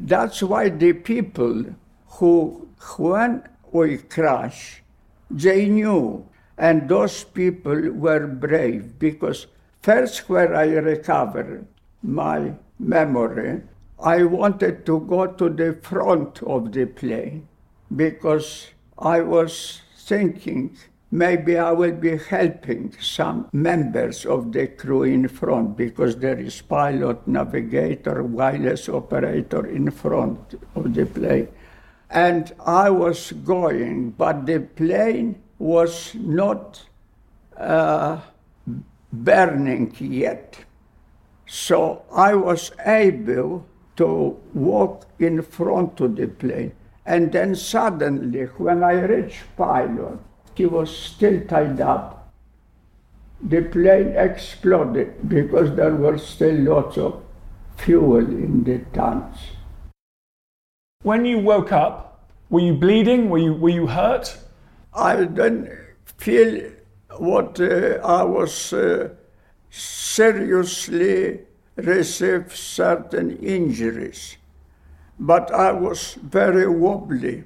That's 0.00 0.42
why 0.42 0.70
the 0.70 0.94
people 0.94 1.64
who, 2.06 2.68
when 2.96 3.42
we 3.72 3.98
crash, 3.98 4.82
they 5.30 5.66
knew, 5.66 6.26
and 6.58 6.88
those 6.88 7.24
people 7.24 7.90
were 7.90 8.26
brave 8.26 8.98
because 8.98 9.46
first, 9.82 10.28
when 10.28 10.54
I 10.54 10.74
recovered 10.74 11.66
my 12.02 12.54
memory, 12.78 13.62
I 13.98 14.24
wanted 14.24 14.84
to 14.86 15.00
go 15.00 15.26
to 15.26 15.48
the 15.48 15.72
front 15.82 16.42
of 16.42 16.72
the 16.72 16.86
plane 16.86 17.48
because 17.94 18.68
I 18.98 19.20
was 19.20 19.80
thinking 19.96 20.76
maybe 21.10 21.56
I 21.56 21.72
will 21.72 21.92
be 21.92 22.18
helping 22.18 22.92
some 23.00 23.48
members 23.52 24.26
of 24.26 24.52
the 24.52 24.66
crew 24.66 25.04
in 25.04 25.28
front 25.28 25.76
because 25.76 26.16
there 26.16 26.38
is 26.38 26.60
pilot, 26.60 27.26
navigator, 27.26 28.22
wireless 28.22 28.88
operator 28.88 29.66
in 29.66 29.90
front 29.90 30.60
of 30.74 30.94
the 30.94 31.06
plane. 31.06 31.48
And 32.10 32.52
I 32.64 32.90
was 32.90 33.32
going, 33.32 34.10
but 34.10 34.46
the 34.46 34.60
plane 34.60 35.42
was 35.58 36.14
not 36.14 36.84
uh, 37.56 38.20
burning 39.12 39.94
yet. 39.98 40.64
So 41.46 42.02
I 42.12 42.34
was 42.34 42.72
able 42.84 43.66
to 43.96 44.36
walk 44.52 45.06
in 45.18 45.42
front 45.42 46.00
of 46.00 46.16
the 46.16 46.28
plane. 46.28 46.72
And 47.04 47.32
then 47.32 47.54
suddenly, 47.54 48.44
when 48.58 48.82
I 48.82 49.00
reached 49.04 49.56
pilot, 49.56 50.18
he 50.54 50.66
was 50.66 50.94
still 50.94 51.40
tied 51.46 51.80
up. 51.80 52.32
The 53.40 53.62
plane 53.62 54.14
exploded 54.16 55.28
because 55.28 55.76
there 55.76 55.94
were 55.94 56.18
still 56.18 56.56
lots 56.56 56.98
of 56.98 57.22
fuel 57.76 58.18
in 58.18 58.64
the 58.64 58.78
tanks. 58.92 59.38
When 61.06 61.24
you 61.24 61.38
woke 61.38 61.70
up, 61.70 62.18
were 62.50 62.58
you 62.58 62.74
bleeding? 62.74 63.30
Were 63.30 63.38
you, 63.38 63.54
were 63.54 63.68
you 63.68 63.86
hurt? 63.86 64.36
I 64.92 65.14
didn't 65.14 65.70
feel 66.04 66.72
what 67.18 67.60
uh, 67.60 68.00
I 68.02 68.24
was 68.24 68.72
uh, 68.72 69.10
seriously 69.70 71.42
received 71.76 72.50
certain 72.50 73.38
injuries, 73.38 74.36
but 75.20 75.54
I 75.54 75.70
was 75.70 76.14
very 76.14 76.66
wobbly, 76.66 77.44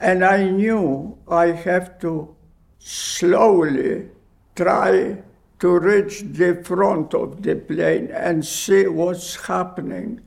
and 0.00 0.24
I 0.24 0.50
knew 0.50 1.16
I 1.28 1.52
have 1.52 2.00
to 2.00 2.34
slowly 2.80 4.08
try 4.56 5.22
to 5.60 5.78
reach 5.78 6.22
the 6.22 6.60
front 6.64 7.14
of 7.14 7.44
the 7.44 7.54
plane 7.54 8.10
and 8.10 8.44
see 8.44 8.88
what's 8.88 9.36
happening 9.46 10.20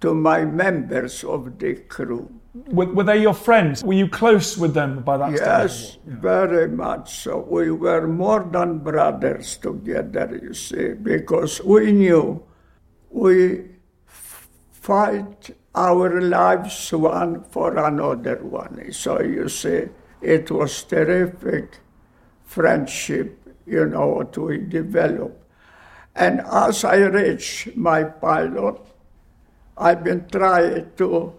to 0.00 0.14
my 0.14 0.44
members 0.44 1.24
of 1.24 1.58
the 1.58 1.74
crew. 1.74 2.30
Were, 2.68 2.86
were 2.86 3.04
they 3.04 3.20
your 3.20 3.34
friends? 3.34 3.84
Were 3.84 3.94
you 3.94 4.08
close 4.08 4.56
with 4.56 4.74
them 4.74 5.02
by 5.02 5.16
that 5.18 5.24
time? 5.24 5.34
Yes, 5.34 5.78
stage? 5.78 6.00
very 6.06 6.68
much 6.68 7.14
so. 7.22 7.46
We 7.48 7.70
were 7.70 8.06
more 8.06 8.42
than 8.50 8.78
brothers 8.78 9.56
together, 9.58 10.38
you 10.42 10.54
see, 10.54 10.94
because 10.94 11.62
we 11.62 11.92
knew 11.92 12.42
we 13.10 13.64
fight 14.06 15.50
our 15.74 16.20
lives 16.20 16.92
one 16.92 17.44
for 17.44 17.76
another 17.76 18.36
one. 18.42 18.92
So 18.92 19.20
you 19.20 19.48
see, 19.48 19.88
it 20.22 20.50
was 20.50 20.82
terrific 20.84 21.78
friendship, 22.44 23.54
you 23.66 23.84
know, 23.86 24.06
what 24.06 24.38
we 24.38 24.58
developed. 24.58 25.42
And 26.14 26.40
as 26.40 26.84
I 26.84 26.96
reached 26.96 27.76
my 27.76 28.04
pilot, 28.04 28.80
I've 29.78 30.02
been 30.02 30.26
trying 30.28 30.92
to 30.96 31.34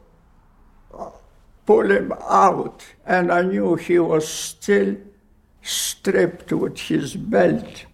uh, 0.94 1.10
pull 1.66 1.92
him 1.92 2.12
out, 2.22 2.86
and 3.06 3.32
I 3.32 3.42
knew 3.42 3.76
he 3.76 4.00
was 4.00 4.28
still 4.28 4.96
stripped 5.62 6.52
with 6.52 6.78
his 6.80 7.16
belt 7.16 7.86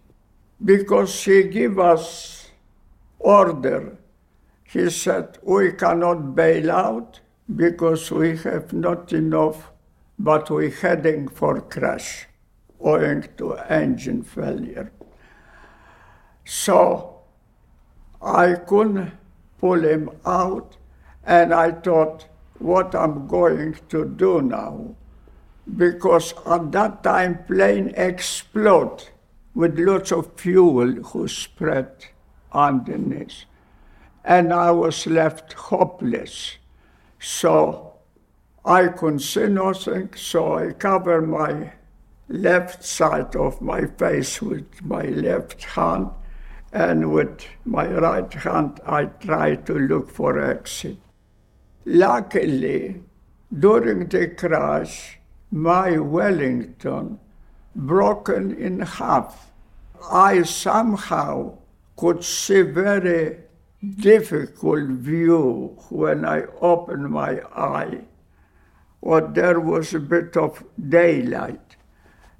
because 0.63 1.23
he 1.23 1.43
gave 1.43 1.79
us 1.79 2.49
order. 3.19 3.97
He 4.65 4.89
said, 4.89 5.37
we 5.43 5.71
cannot 5.71 6.35
bail 6.35 6.71
out 6.71 7.21
because 7.55 8.11
we 8.11 8.37
have 8.37 8.73
not 8.73 9.13
enough, 9.13 9.71
but 10.19 10.49
we're 10.49 10.69
heading 10.69 11.27
for 11.27 11.61
crash 11.61 12.27
owing 12.79 13.25
to 13.37 13.53
engine 13.71 14.23
failure. 14.23 14.91
So 16.43 17.21
I 18.21 18.55
couldn't 18.55 19.13
pull 19.63 19.85
him 19.85 20.09
out, 20.25 20.75
and 21.23 21.53
I 21.53 21.71
thought, 21.71 22.25
what 22.59 22.93
I'm 22.93 23.27
going 23.27 23.77
to 23.87 24.03
do 24.03 24.41
now, 24.41 24.93
because 25.77 26.33
at 26.45 26.73
that 26.73 27.01
time 27.01 27.45
plane 27.45 27.93
explode 27.95 29.05
with 29.55 29.79
lots 29.79 30.11
of 30.11 30.33
fuel 30.35 30.91
who 31.11 31.29
spread 31.29 31.91
underneath, 32.51 33.45
and 34.25 34.51
I 34.51 34.71
was 34.71 35.07
left 35.07 35.53
hopeless. 35.53 36.57
So 37.19 37.93
I 38.65 38.89
couldn't 38.89 39.19
see 39.19 39.47
nothing, 39.47 40.09
so 40.15 40.57
I 40.57 40.73
covered 40.73 41.29
my 41.29 41.71
left 42.27 42.83
side 42.83 43.33
of 43.37 43.61
my 43.61 43.85
face 43.85 44.41
with 44.41 44.83
my 44.83 45.03
left 45.03 45.63
hand, 45.63 46.09
and 46.73 47.13
with 47.13 47.45
my 47.65 47.87
right 47.87 48.33
hand 48.33 48.81
I 48.85 49.05
tried 49.05 49.65
to 49.67 49.73
look 49.73 50.09
for 50.09 50.39
exit. 50.39 50.97
Luckily, 51.85 53.03
during 53.57 54.07
the 54.07 54.27
crash, 54.29 55.19
my 55.51 55.99
Wellington 55.99 57.19
broken 57.75 58.55
in 58.55 58.79
half. 58.79 59.51
I 60.11 60.41
somehow 60.43 61.59
could 61.95 62.23
see 62.23 62.63
very 62.63 63.37
difficult 63.99 64.89
view 64.89 65.77
when 65.89 66.25
I 66.25 66.45
opened 66.59 67.09
my 67.09 67.41
eye. 67.55 68.05
Or 69.01 69.21
there 69.21 69.59
was 69.59 69.93
a 69.93 69.99
bit 69.99 70.35
of 70.37 70.63
daylight. 70.89 71.75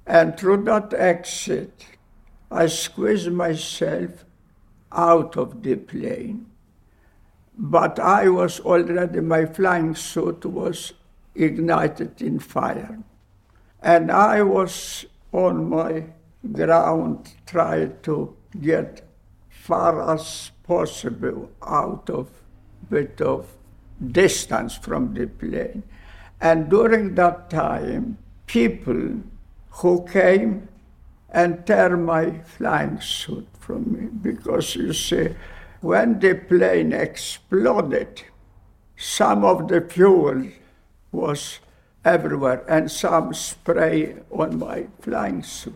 And 0.06 0.36
through 0.36 0.64
that 0.64 0.92
exit, 0.94 1.84
I 2.54 2.66
squeezed 2.66 3.32
myself 3.32 4.24
out 4.92 5.36
of 5.36 5.62
the 5.62 5.76
plane 5.76 6.46
but 7.56 7.98
I 8.00 8.28
was 8.28 8.60
already, 8.60 9.20
my 9.20 9.46
flying 9.46 9.94
suit 9.94 10.44
was 10.44 10.92
ignited 11.34 12.20
in 12.20 12.38
fire. 12.38 12.98
And 13.80 14.10
I 14.10 14.42
was 14.42 15.06
on 15.32 15.68
my 15.68 16.04
ground 16.52 17.32
trying 17.46 17.96
to 18.02 18.36
get 18.60 19.02
far 19.48 20.12
as 20.12 20.50
possible 20.64 21.50
out 21.62 22.10
of 22.10 22.28
bit 22.90 23.20
of 23.20 23.46
distance 24.10 24.76
from 24.76 25.14
the 25.14 25.26
plane. 25.26 25.82
And 26.40 26.68
during 26.68 27.14
that 27.14 27.50
time, 27.50 28.18
people 28.46 29.20
who 29.70 30.06
came 30.06 30.68
and 31.34 31.66
tear 31.66 31.96
my 31.96 32.38
flying 32.42 33.00
suit 33.00 33.48
from 33.58 33.92
me 33.92 34.06
because 34.06 34.76
you 34.76 34.92
see, 34.92 35.34
when 35.80 36.20
the 36.20 36.34
plane 36.34 36.92
exploded, 36.92 38.22
some 38.96 39.44
of 39.44 39.66
the 39.66 39.80
fuel 39.80 40.46
was 41.10 41.58
everywhere 42.04 42.64
and 42.68 42.88
some 42.88 43.34
spray 43.34 44.14
on 44.30 44.58
my 44.60 44.86
flying 45.00 45.42
suit. 45.42 45.74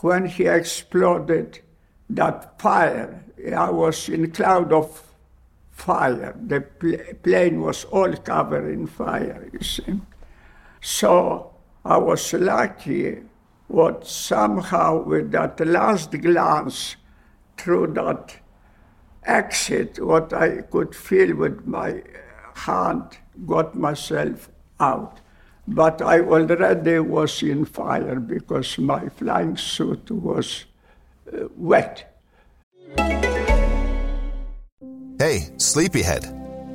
When 0.00 0.26
he 0.26 0.46
exploded, 0.46 1.60
that 2.08 2.58
fire, 2.58 3.22
I 3.54 3.70
was 3.70 4.08
in 4.08 4.30
cloud 4.30 4.72
of 4.72 5.02
fire. 5.70 6.34
The 6.40 6.62
pl- 6.62 7.14
plane 7.22 7.60
was 7.60 7.84
all 7.84 8.12
covered 8.16 8.72
in 8.72 8.86
fire, 8.86 9.48
you 9.52 9.60
see. 9.60 10.00
So 10.80 11.52
I 11.84 11.98
was 11.98 12.32
lucky 12.32 13.22
what 13.68 14.06
somehow 14.06 15.02
with 15.02 15.32
that 15.32 15.58
last 15.66 16.10
glance 16.20 16.96
through 17.56 17.94
that 17.94 18.36
exit, 19.24 19.98
what 20.04 20.32
I 20.32 20.62
could 20.62 20.94
feel 20.94 21.36
with 21.36 21.66
my 21.66 22.02
hand, 22.54 23.18
got 23.46 23.74
myself 23.74 24.48
out. 24.80 25.20
But 25.66 26.02
I 26.02 26.20
already 26.20 26.98
was 26.98 27.42
in 27.42 27.64
fire 27.64 28.18
because 28.18 28.78
my 28.78 29.08
flying 29.08 29.56
suit 29.56 30.10
was 30.10 30.64
uh, 31.32 31.46
wet. 31.56 32.08
Hey, 35.18 35.52
sleepyhead. 35.56 36.26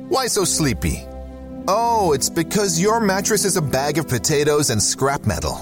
Why 0.08 0.26
so 0.26 0.44
sleepy? 0.44 1.06
Oh, 1.68 2.12
it's 2.14 2.30
because 2.30 2.80
your 2.80 2.98
mattress 2.98 3.44
is 3.44 3.58
a 3.58 3.62
bag 3.62 3.98
of 3.98 4.08
potatoes 4.08 4.70
and 4.70 4.82
scrap 4.82 5.26
metal. 5.26 5.60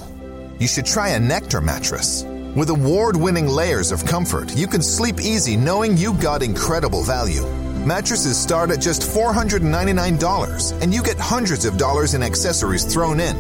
You 0.58 0.66
should 0.66 0.86
try 0.86 1.10
a 1.10 1.20
Nectar 1.20 1.60
mattress. 1.60 2.24
With 2.56 2.70
award 2.70 3.16
winning 3.16 3.46
layers 3.46 3.92
of 3.92 4.06
comfort, 4.06 4.56
you 4.56 4.66
can 4.66 4.80
sleep 4.80 5.20
easy 5.20 5.56
knowing 5.56 5.96
you 5.98 6.14
got 6.14 6.42
incredible 6.42 7.02
value. 7.02 7.44
Mattresses 7.84 8.40
start 8.40 8.70
at 8.70 8.80
just 8.80 9.02
$499, 9.02 10.82
and 10.82 10.94
you 10.94 11.02
get 11.02 11.18
hundreds 11.18 11.66
of 11.66 11.76
dollars 11.76 12.14
in 12.14 12.22
accessories 12.22 12.84
thrown 12.84 13.20
in, 13.20 13.36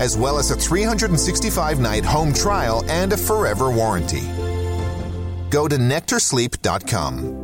as 0.00 0.16
well 0.16 0.38
as 0.38 0.50
a 0.50 0.56
365 0.56 1.78
night 1.80 2.04
home 2.04 2.32
trial 2.32 2.82
and 2.88 3.12
a 3.12 3.16
forever 3.16 3.70
warranty. 3.70 4.22
Go 5.50 5.68
to 5.68 5.76
nectarsleep.com. 5.76 7.43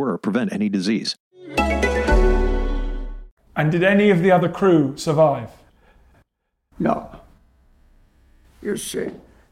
or 0.00 0.18
prevent 0.18 0.52
any 0.52 0.68
disease. 0.68 1.16
And 3.54 3.70
did 3.70 3.82
any 3.82 4.10
of 4.10 4.22
the 4.22 4.30
other 4.30 4.48
crew 4.48 4.96
survive? 4.96 5.50
No. 6.78 7.20
You 8.62 8.76
see, 8.76 9.10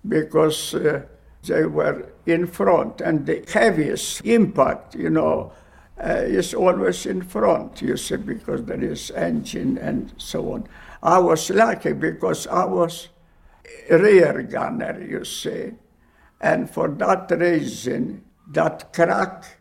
because 0.09 0.75
uh, 0.75 1.03
they 1.45 1.65
were 1.65 2.11
in 2.27 2.47
front, 2.47 3.01
and 3.01 3.27
the 3.27 3.45
heaviest 3.53 4.25
impact, 4.25 4.95
you 4.95 5.11
know, 5.11 5.53
uh, 6.03 6.23
is 6.25 6.55
always 6.55 7.05
in 7.07 7.23
front, 7.23 7.83
you 7.83 7.97
see, 7.97 8.17
because 8.17 8.65
there 8.65 8.83
is 8.83 9.11
engine 9.11 9.77
and 9.79 10.13
so 10.17 10.53
on. 10.53 10.67
I 11.03 11.19
was 11.19 11.51
lucky 11.51 11.93
because 11.93 12.47
I 12.47 12.65
was 12.65 13.09
rear 13.91 14.43
gunner, 14.43 15.05
you 15.07 15.25
see, 15.25 15.73
and 16.41 16.71
for 16.71 16.89
that 16.89 17.31
reason, 17.31 18.25
that 18.53 18.93
crack 18.93 19.60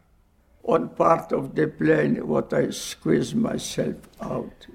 on 0.63 0.89
part 0.89 1.31
of 1.31 1.55
the 1.55 1.67
plane, 1.67 2.27
what 2.27 2.53
I 2.53 2.69
squeezed 2.69 3.35
myself 3.35 3.95
out. 4.21 4.67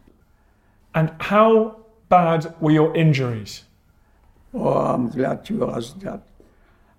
And 0.95 1.13
how 1.21 1.85
bad 2.09 2.55
were 2.61 2.71
your 2.71 2.97
injuries? 2.97 3.65
Oh, 4.53 4.79
I'm 4.79 5.09
glad 5.09 5.49
you 5.51 5.69
asked 5.69 6.01
that. 6.01 6.23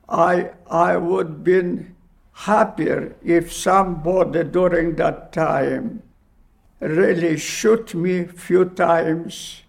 I 0.08 0.52
I 0.70 0.98
would 0.98 1.44
been 1.44 1.96
happier 2.34 3.16
if 3.24 3.52
somebody 3.52 4.44
during 4.44 4.96
that 4.98 5.32
time 5.32 6.04
really 6.80 7.38
shoot 7.38 7.96
me 7.96 8.26
few 8.26 8.66
times 8.66 9.64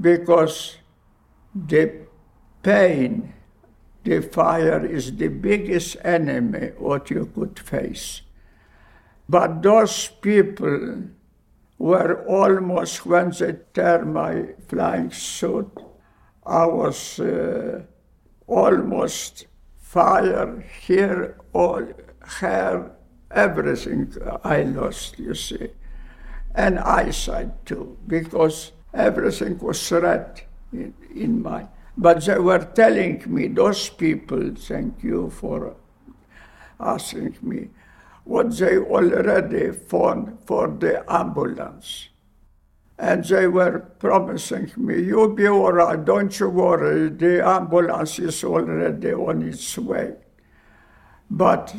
because 0.00 0.78
the 1.54 1.92
pain, 2.62 3.34
the 4.02 4.20
fire 4.20 4.84
is 4.84 5.16
the 5.16 5.28
biggest 5.28 5.96
enemy 6.02 6.72
what 6.78 7.10
you 7.10 7.30
could 7.34 7.58
face. 7.58 8.22
But 9.28 9.62
those 9.62 10.08
people 10.08 11.04
were 11.78 12.24
almost 12.26 13.06
when 13.06 13.30
they 13.30 13.56
tear 13.72 14.04
my 14.04 14.48
flying 14.68 15.10
suit, 15.10 15.70
I 16.46 16.66
was 16.66 17.18
uh, 17.20 17.82
almost 18.46 19.46
fire 19.78 20.64
here, 20.86 21.38
all 21.52 21.86
hair, 22.40 22.90
everything 23.30 24.12
I 24.44 24.62
lost, 24.62 25.18
you 25.18 25.34
see, 25.34 25.68
and 26.54 26.78
eyesight 26.78 27.64
too, 27.64 27.96
because 28.06 28.72
everything 28.92 29.58
was 29.58 29.90
red 29.90 30.42
in, 30.72 30.94
in 31.14 31.42
my. 31.42 31.68
But 31.96 32.24
they 32.24 32.38
were 32.38 32.64
telling 32.74 33.22
me, 33.26 33.48
those 33.48 33.88
people, 33.88 34.52
thank 34.56 35.02
you 35.02 35.30
for 35.30 35.76
asking 36.78 37.36
me, 37.40 37.68
what 38.24 38.56
they 38.56 38.78
already 38.78 39.70
found 39.70 40.38
for 40.46 40.68
the 40.68 41.04
ambulance. 41.12 42.08
And 42.98 43.24
they 43.24 43.46
were 43.48 43.80
promising 43.98 44.72
me, 44.76 45.02
you'll 45.02 45.34
be 45.34 45.46
all 45.48 45.72
right, 45.72 46.02
don't 46.02 46.38
you 46.38 46.48
worry, 46.48 47.10
the 47.10 47.46
ambulance 47.46 48.18
is 48.18 48.42
already 48.44 49.12
on 49.12 49.42
its 49.42 49.76
way. 49.76 50.14
But 51.30 51.74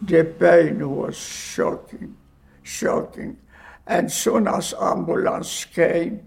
the 0.00 0.24
pain 0.24 0.88
was 0.88 1.16
shocking, 1.16 2.16
shocking. 2.62 3.38
And 3.86 4.10
soon 4.10 4.46
as 4.46 4.74
ambulance 4.80 5.64
came, 5.64 6.26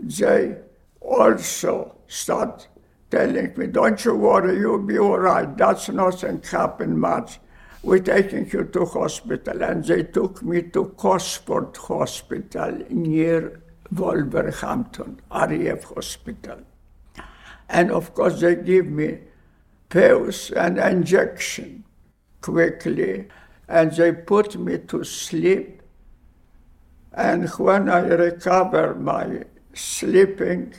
they 0.00 0.56
also 1.00 1.96
start 2.06 2.68
telling 3.10 3.52
me, 3.56 3.66
don't 3.66 4.02
you 4.04 4.14
worry, 4.14 4.58
you'll 4.58 4.78
be 4.78 4.98
all 4.98 5.18
right, 5.18 5.56
that's 5.56 5.88
nothing 5.90 6.40
happened 6.42 6.98
much 6.98 7.38
we're 7.84 7.98
taking 7.98 8.48
you 8.50 8.64
to 8.64 8.84
hospital. 8.86 9.62
And 9.62 9.84
they 9.84 10.02
took 10.02 10.42
me 10.42 10.62
to 10.62 10.86
Cosford 10.96 11.76
Hospital 11.76 12.82
near 12.88 13.62
Wolverhampton, 13.92 15.20
RAF 15.30 15.84
Hospital. 15.84 16.60
And 17.68 17.90
of 17.90 18.14
course, 18.14 18.40
they 18.40 18.56
give 18.56 18.86
me 18.86 19.18
pills 19.88 20.50
and 20.50 20.78
injection 20.78 21.84
quickly, 22.40 23.28
and 23.68 23.92
they 23.92 24.12
put 24.12 24.56
me 24.56 24.78
to 24.78 25.04
sleep. 25.04 25.82
And 27.12 27.48
when 27.50 27.88
I 27.88 28.00
recover 28.00 28.94
my 28.94 29.44
sleeping, 29.72 30.74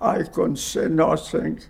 I 0.00 0.22
could 0.22 0.58
say 0.58 0.88
nothing. 0.88 1.60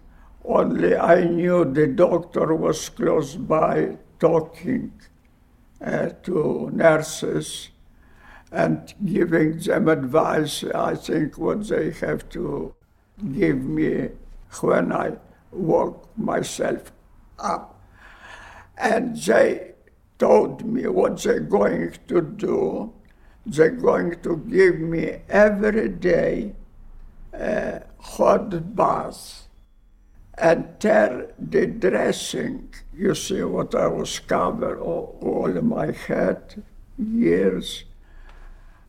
Only 0.44 0.96
I 0.96 1.24
knew 1.24 1.64
the 1.64 1.87
doctor 1.87 2.55
was 2.55 2.88
close 2.88 3.37
by 3.37 3.98
talking 4.18 4.92
uh, 5.81 6.11
to 6.24 6.70
nurses 6.72 7.70
and 8.50 8.92
giving 9.05 9.59
them 9.59 9.88
advice, 9.88 10.64
I 10.64 10.94
think, 10.96 11.38
what 11.38 11.68
they 11.68 11.90
have 11.92 12.28
to 12.31 12.74
give 13.33 13.62
me 13.62 14.11
when 14.61 14.92
I 14.92 15.12
woke 15.52 16.09
myself 16.16 16.92
up. 17.38 17.81
And 18.76 19.16
they 19.16 19.72
told 20.18 20.64
me 20.64 20.87
what 20.88 21.22
they're 21.22 21.40
going 21.40 21.94
to 22.09 22.20
do. 22.20 22.92
They're 23.46 23.70
going 23.70 24.20
to 24.22 24.37
give 24.37 24.78
me 24.81 25.18
every 25.28 25.88
day 25.88 26.55
a 27.33 27.83
hot 27.98 28.76
bath 28.76 29.41
and 30.38 30.80
tear 30.80 31.32
the 31.38 31.66
dressing. 31.66 32.72
You 32.94 33.14
see 33.14 33.42
what 33.42 33.74
I 33.74 33.86
was 33.86 34.18
covered 34.18 34.78
all, 34.78 35.18
all 35.20 35.50
my 35.62 35.92
head, 35.92 36.62
years, 36.98 37.84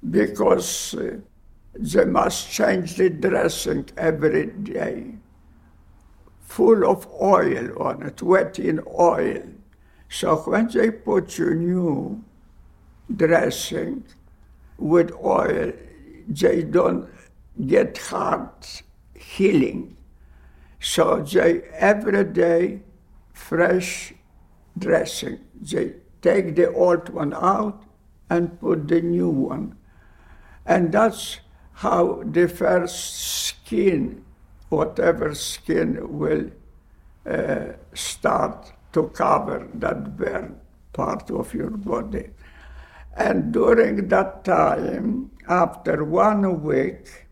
because 0.09 0.93
uh, 0.95 1.17
they 1.73 2.05
must 2.05 2.51
change 2.51 2.95
the 2.95 3.09
dressing 3.09 3.89
every 3.97 4.47
day, 4.47 5.15
full 6.41 6.89
of 6.89 7.07
oil 7.21 7.81
on 7.81 8.03
it, 8.03 8.21
wet 8.21 8.59
in 8.59 8.79
oil. 8.97 9.43
So 10.09 10.35
when 10.37 10.67
they 10.67 10.91
put 10.91 11.37
you 11.37 11.55
new 11.55 12.23
dressing 13.13 14.03
with 14.77 15.11
oil, 15.23 15.73
they 16.27 16.63
don't 16.63 17.09
get 17.65 17.97
hard 17.97 18.49
healing 19.15 19.97
so 20.83 21.21
they 21.21 21.61
every 21.75 22.25
day 22.25 22.81
fresh 23.31 24.13
dressing. 24.77 25.39
They 25.61 25.93
take 26.21 26.55
the 26.55 26.73
old 26.73 27.07
one 27.07 27.33
out 27.33 27.83
and 28.29 28.59
put 28.59 28.89
the 28.89 29.01
new 29.01 29.29
one. 29.29 29.77
And 30.65 30.91
that's 30.91 31.39
how 31.73 32.23
the 32.25 32.49
first 32.49 33.15
skin, 33.45 34.25
whatever 34.67 35.33
skin, 35.33 36.17
will 36.17 36.51
uh, 37.25 37.73
start 37.93 38.73
to 38.91 39.07
cover 39.07 39.69
that 39.75 40.17
burn 40.17 40.59
part 40.91 41.31
of 41.31 41.53
your 41.53 41.69
body. 41.69 42.29
And 43.15 43.53
during 43.53 44.09
that 44.09 44.43
time, 44.43 45.31
after 45.47 46.03
one 46.03 46.61
week, 46.61 47.22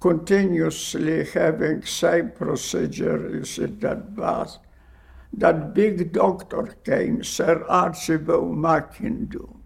continuously 0.00 1.24
having 1.24 1.82
same 1.82 2.30
procedure, 2.30 3.30
you 3.32 3.44
see 3.44 3.66
that 3.66 4.14
bath, 4.14 4.58
that 5.32 5.74
big 5.74 6.12
doctor 6.12 6.76
came, 6.84 7.22
Sir 7.22 7.64
Archibald 7.68 8.56
McIndoe, 8.56 9.56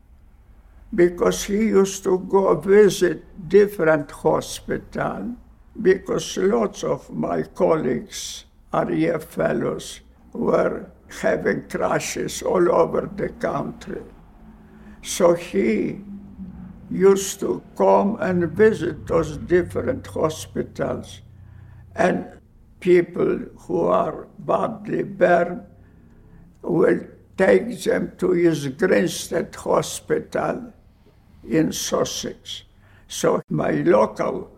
because 0.95 1.45
he 1.45 1.69
used 1.69 2.03
to 2.05 2.19
go 2.19 2.55
visit 2.55 3.49
different 3.49 4.11
hospital, 4.11 5.37
because 5.81 6.37
lots 6.37 6.83
of 6.83 7.11
my 7.11 7.43
colleagues, 7.43 8.45
RAF 8.73 9.25
fellows, 9.25 10.01
were 10.33 10.91
having 11.21 11.69
crashes 11.69 12.43
all 12.43 12.73
over 12.73 13.09
the 13.17 13.29
country. 13.29 14.03
So 15.03 15.35
he 15.35 16.01
used 16.93 17.41
to 17.41 17.63
come 17.77 18.17
and 18.21 18.51
visit 18.53 19.07
those 19.07 19.37
different 19.39 20.07
hospitals. 20.07 21.21
And 21.95 22.27
people 22.81 23.39
who 23.67 23.87
are 23.87 24.29
badly 24.39 25.03
burned 25.03 25.63
will 26.63 27.01
take 27.37 27.83
them 27.83 28.13
to 28.19 28.35
East 28.35 28.77
Grinstead 28.79 29.55
Hospital 29.55 30.73
in 31.49 31.73
Sussex. 31.73 32.65
So 33.09 33.43
my 33.49 33.71
local 33.71 34.51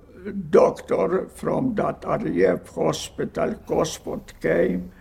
doctor 0.51 1.29
from 1.29 1.75
that 1.75 2.05
RAF 2.05 2.69
hospital, 2.75 3.55
Cosford, 3.67 4.33
came 4.41 4.93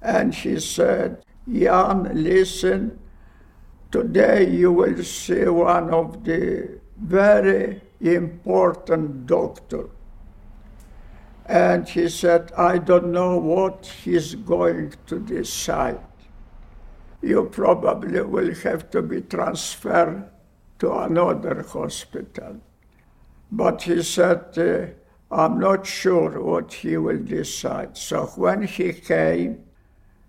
and 0.00 0.34
he 0.34 0.58
said, 0.60 1.24
Jan, 1.50 2.10
listen, 2.22 2.98
today 3.92 4.48
you 4.50 4.72
will 4.72 5.04
see 5.04 5.44
one 5.44 5.90
of 5.90 6.24
the 6.24 6.80
very 6.96 7.80
important 8.00 9.26
doctor. 9.26 9.90
And 11.46 11.86
he 11.86 12.08
said, 12.08 12.50
I 12.56 12.78
don't 12.78 13.12
know 13.12 13.36
what 13.36 13.86
he's 14.02 14.34
going 14.34 14.94
to 15.06 15.18
decide. 15.18 16.00
You 17.20 17.44
probably 17.44 18.22
will 18.22 18.54
have 18.54 18.90
to 18.92 19.02
be 19.02 19.20
transferred 19.20 20.28
to 20.78 20.92
another 20.92 21.62
hospital. 21.62 22.60
But 23.50 23.82
he 23.82 24.02
said, 24.02 24.58
uh, 24.58 25.34
I'm 25.34 25.60
not 25.60 25.86
sure 25.86 26.40
what 26.40 26.72
he 26.72 26.96
will 26.96 27.22
decide. 27.22 27.96
So 27.96 28.26
when 28.36 28.62
he 28.62 28.92
came, 28.94 29.64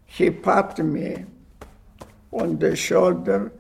he 0.06 0.30
patted 0.30 0.84
me 0.84 1.26
on 2.34 2.60
the 2.60 2.76
shoulder. 2.76 3.52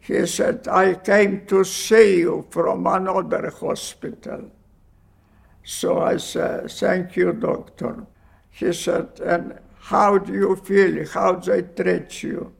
He 0.00 0.26
said, 0.26 0.66
I 0.68 0.94
came 0.94 1.46
to 1.46 1.64
see 1.64 2.20
you 2.20 2.46
from 2.50 2.86
another 2.86 3.50
hospital. 3.50 4.50
So 5.64 6.00
I 6.00 6.16
said, 6.16 6.70
Thank 6.70 7.16
you, 7.16 7.32
doctor. 7.32 8.06
He 8.50 8.72
said, 8.72 9.20
And 9.20 9.58
how 9.80 10.18
do 10.18 10.32
you 10.32 10.56
feel? 10.56 11.06
How 11.06 11.32
they 11.34 11.62
treat 11.62 12.22
you? 12.22 12.52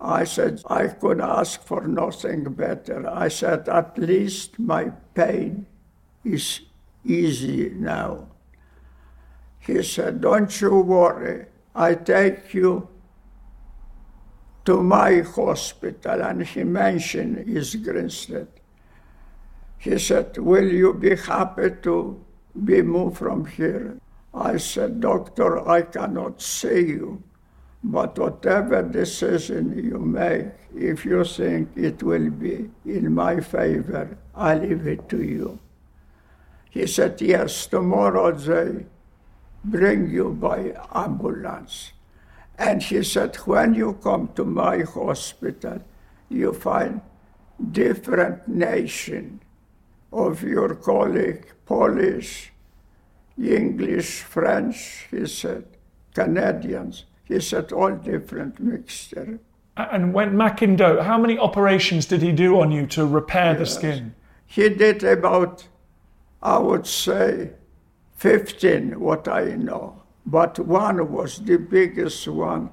I 0.00 0.24
said, 0.24 0.62
I 0.66 0.88
could 0.88 1.20
ask 1.20 1.62
for 1.62 1.86
nothing 1.86 2.44
better. 2.52 3.08
I 3.08 3.28
said, 3.28 3.68
At 3.68 3.98
least 3.98 4.58
my 4.58 4.90
pain 5.14 5.66
is 6.24 6.60
easy 7.04 7.70
now. 7.70 8.28
He 9.58 9.82
said, 9.82 10.20
Don't 10.20 10.60
you 10.60 10.80
worry. 10.80 11.46
I 11.74 11.94
take 11.94 12.54
you 12.54 12.88
to 14.66 14.82
my 14.82 15.20
hospital. 15.20 16.22
And 16.22 16.42
he 16.42 16.64
mentioned 16.64 17.48
East 17.48 17.82
Grinstead. 17.82 18.48
He 19.78 19.98
said, 19.98 20.36
Will 20.38 20.70
you 20.70 20.92
be 20.92 21.16
happy 21.16 21.70
to 21.82 22.24
be 22.64 22.82
moved 22.82 23.18
from 23.18 23.46
here? 23.46 23.98
I 24.34 24.58
said, 24.58 25.00
Doctor, 25.00 25.66
I 25.66 25.82
cannot 25.82 26.42
see 26.42 26.80
you, 26.80 27.22
but 27.82 28.18
whatever 28.18 28.82
decision 28.82 29.78
you 29.82 29.98
make, 29.98 30.52
if 30.74 31.04
you 31.04 31.24
think 31.24 31.70
it 31.76 32.02
will 32.02 32.30
be 32.30 32.68
in 32.84 33.14
my 33.14 33.40
favor, 33.40 34.18
I 34.34 34.54
leave 34.56 34.86
it 34.86 35.08
to 35.10 35.22
you. 35.22 35.58
He 36.68 36.86
said, 36.86 37.20
Yes, 37.22 37.66
tomorrow 37.66 38.32
they 38.32 38.86
bring 39.64 40.10
you 40.10 40.30
by 40.30 40.74
ambulance. 40.92 41.92
And 42.58 42.82
he 42.82 43.02
said, 43.02 43.36
when 43.36 43.74
you 43.74 43.98
come 44.02 44.28
to 44.34 44.44
my 44.44 44.80
hospital, 44.80 45.82
you 46.28 46.52
find 46.52 47.00
different 47.72 48.48
nation 48.48 49.40
of 50.12 50.42
your 50.42 50.74
colleague, 50.74 51.46
Polish, 51.66 52.52
English, 53.38 54.22
French, 54.22 55.06
he 55.10 55.26
said, 55.26 55.64
Canadians. 56.14 57.04
He 57.24 57.40
said, 57.40 57.72
all 57.72 57.92
different 57.92 58.60
mixture. 58.60 59.40
And 59.76 60.14
when 60.14 60.32
McIndoe, 60.32 61.04
how 61.04 61.18
many 61.18 61.38
operations 61.38 62.06
did 62.06 62.22
he 62.22 62.32
do 62.32 62.60
on 62.60 62.70
you 62.72 62.86
to 62.88 63.06
repair 63.06 63.54
the 63.54 63.66
skin? 63.66 64.14
He 64.46 64.70
did 64.70 65.04
about, 65.04 65.66
I 66.42 66.58
would 66.58 66.86
say, 66.86 67.50
15, 68.16 68.98
what 68.98 69.28
I 69.28 69.56
know. 69.56 70.02
But 70.26 70.58
one 70.58 71.12
was 71.12 71.38
the 71.38 71.56
biggest 71.56 72.26
one, 72.26 72.70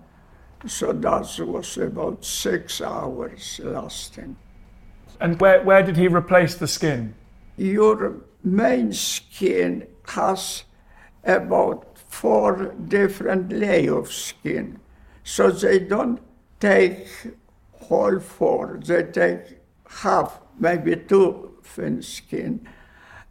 so 0.65 0.91
that 0.91 1.39
was 1.39 1.77
about 1.77 2.25
six 2.25 2.81
hours 2.81 3.61
lasting. 3.63 4.35
And 5.19 5.39
where, 5.39 5.61
where 5.61 5.83
did 5.83 5.95
he 5.95 6.07
replace 6.07 6.55
the 6.55 6.67
skin? 6.67 7.13
Your 7.55 8.21
main 8.43 8.91
skin 8.91 9.87
has 10.07 10.63
about 11.23 11.99
four 12.09 12.73
different 12.87 13.51
layers 13.51 13.91
of 13.91 14.11
skin. 14.11 14.79
So 15.23 15.51
they 15.51 15.79
don't 15.79 16.19
take 16.59 17.07
whole 17.73 18.19
four, 18.19 18.79
they 18.83 19.03
take 19.03 19.59
half, 19.87 20.41
maybe 20.59 20.95
two 20.95 21.55
thin 21.63 22.01
skin 22.01 22.67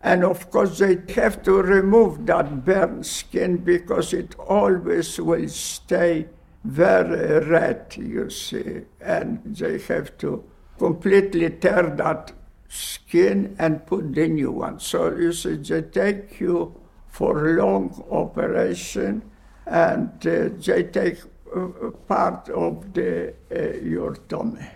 and 0.02 0.24
of 0.24 0.50
course, 0.50 0.78
they 0.78 0.98
have 1.14 1.42
to 1.44 1.62
remove 1.62 2.26
that 2.26 2.64
burnt 2.64 3.06
skin 3.06 3.58
because 3.58 4.12
it 4.12 4.34
always 4.38 5.20
will 5.20 5.48
stay 5.48 6.26
very 6.64 7.46
red, 7.46 7.94
you 7.96 8.28
see. 8.28 8.82
And 9.00 9.40
they 9.44 9.78
have 9.78 10.18
to 10.18 10.44
completely 10.76 11.50
tear 11.50 11.90
that 11.96 12.32
skin 12.68 13.54
and 13.60 13.86
put 13.86 14.12
the 14.14 14.26
new 14.26 14.50
one. 14.50 14.80
So 14.80 15.14
you 15.14 15.32
see, 15.32 15.56
they 15.56 15.82
take 15.82 16.40
you 16.40 16.74
for 17.08 17.54
long 17.56 18.04
operation 18.10 19.22
and 19.66 20.10
uh, 20.26 20.48
they 20.66 20.82
take 20.84 21.18
uh, 21.54 21.90
part 22.08 22.48
of 22.48 22.92
the, 22.92 23.34
uh, 23.54 23.78
your 23.78 24.16
tummy. 24.28 24.66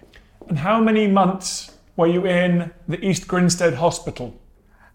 And 0.49 0.59
how 0.59 0.81
many 0.81 1.09
months 1.09 1.73
were 1.97 2.07
you 2.07 2.27
in 2.27 2.71
the 2.87 3.05
East 3.05 3.27
Grinstead 3.27 3.75
Hospital? 3.75 4.39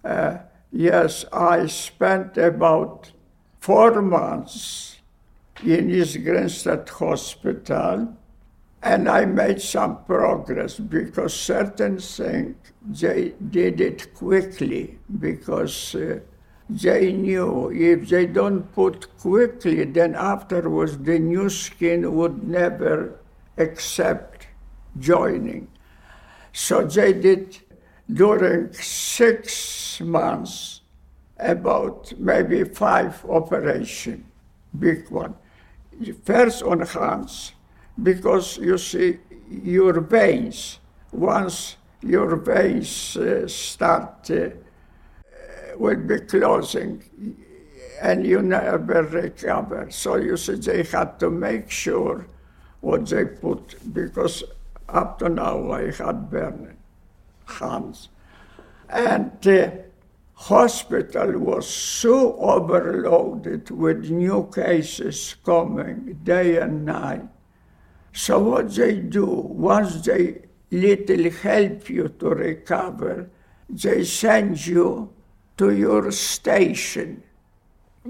Uh, 0.04 0.38
yes, 0.72 1.26
I 1.32 1.68
spent 1.68 2.38
about 2.38 3.12
four 3.60 4.02
months 4.02 4.98
in 5.64 5.90
East 5.92 6.24
Grinstead 6.24 6.90
Hospital, 6.90 8.18
and 8.82 9.08
I 9.08 9.26
made 9.26 9.62
some 9.62 10.04
progress 10.06 10.80
because 10.80 11.34
certain 11.34 12.00
things 12.00 12.56
they 12.84 13.34
did 13.52 13.80
it 13.80 14.13
quickly 14.15 14.98
because 15.19 15.94
uh, 15.94 16.19
they 16.67 17.12
knew 17.12 17.69
if 17.71 18.10
they 18.10 18.25
don't 18.25 18.71
put 18.73 19.15
quickly, 19.19 19.84
then 19.84 20.15
afterwards 20.15 20.98
the 20.98 21.19
new 21.19 21.50
skin 21.50 22.15
would 22.15 22.48
never 22.48 23.19
accept 23.58 24.48
joining. 24.98 25.67
So 26.54 26.84
they 26.84 27.13
did 27.13 27.60
during 28.14 28.74
six 28.74 30.02
months 30.02 30.82
about 31.40 32.14
maybe 32.18 32.64
five 32.64 33.24
operation, 33.30 34.26
big 34.78 35.10
one. 35.10 35.34
First 36.24 36.64
on 36.64 36.82
hands, 36.82 37.54
because 38.02 38.58
you 38.58 38.78
see 38.78 39.18
your 39.50 40.02
veins, 40.02 40.80
once 41.12 41.78
your 42.02 42.36
veins 42.36 43.18
uh, 43.18 43.48
start, 43.48 44.30
uh, 44.32 44.50
will 45.78 45.96
be 45.96 46.20
closing 46.20 47.04
and 48.02 48.26
you 48.26 48.42
never 48.42 49.04
recover. 49.04 49.88
So 49.92 50.16
you 50.16 50.38
see 50.38 50.56
they 50.56 50.84
had 50.84 51.20
to 51.20 51.30
make 51.30 51.70
sure 51.70 52.26
what 52.80 53.08
they 53.08 53.26
put, 53.26 53.94
because 53.94 54.44
Up 54.94 55.20
to 55.20 55.30
now, 55.30 55.72
I 55.72 55.92
had 55.92 56.30
burning 56.30 56.76
hands. 57.46 58.10
And 58.89 59.31
the 59.42 59.85
hospital 60.33 61.37
was 61.37 61.69
so 61.69 62.35
overloaded 62.37 63.69
with 63.69 64.10
new 64.10 64.50
cases 64.54 65.35
coming 65.46 66.19
day 66.23 66.58
and 66.58 66.85
night. 66.85 67.23
So 68.13 68.39
what 68.39 68.73
they 68.73 68.96
do, 68.96 69.25
once 69.25 70.02
they 70.02 70.42
little 70.71 71.29
help 71.29 71.89
you 71.89 72.10
to 72.10 72.29
recover, 72.29 73.29
they 73.69 74.04
send 74.04 74.65
you 74.65 75.13
to 75.58 75.71
your 75.71 76.12
station 76.12 77.23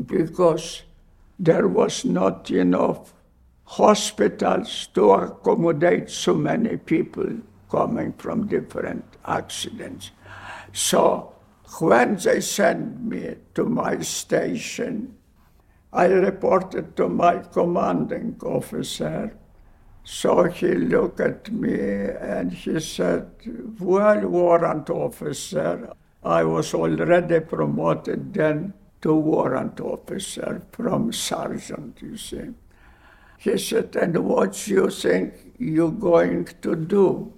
because 0.06 0.84
there 1.38 1.68
was 1.68 2.06
not 2.06 2.50
enough 2.50 3.14
hospitals 3.66 4.88
to 4.94 5.12
accommodate 5.12 6.10
so 6.10 6.34
many 6.34 6.78
people 6.78 7.42
coming 7.72 8.12
from 8.14 8.48
different 8.48 9.06
accidents. 9.26 10.12
So 10.74 11.34
when 11.80 12.18
they 12.18 12.42
sent 12.42 13.02
me 13.02 13.36
to 13.56 13.64
my 13.66 14.00
station, 14.00 15.16
I 15.94 16.06
reported 16.06 16.98
to 16.98 17.08
my 17.08 17.40
commanding 17.40 18.38
officer. 18.44 19.38
So 20.04 20.44
he 20.44 20.74
looked 20.74 21.20
at 21.20 21.52
me 21.52 21.80
and 22.20 22.52
he 22.52 22.80
said, 22.80 23.32
Well, 23.80 24.28
warrant 24.28 24.90
officer, 24.90 25.94
I 26.24 26.44
was 26.44 26.74
already 26.74 27.40
promoted 27.40 28.34
then 28.34 28.74
to 29.02 29.14
warrant 29.14 29.80
officer 29.80 30.62
from 30.72 31.12
sergeant, 31.14 32.00
you 32.02 32.18
see. 32.18 32.50
He 33.38 33.58
said, 33.58 33.96
And 33.96 34.18
what 34.26 34.54
do 34.54 34.72
you 34.72 34.90
think 34.90 35.56
you're 35.58 35.92
going 35.92 36.46
to 36.62 36.76
do? 36.76 37.34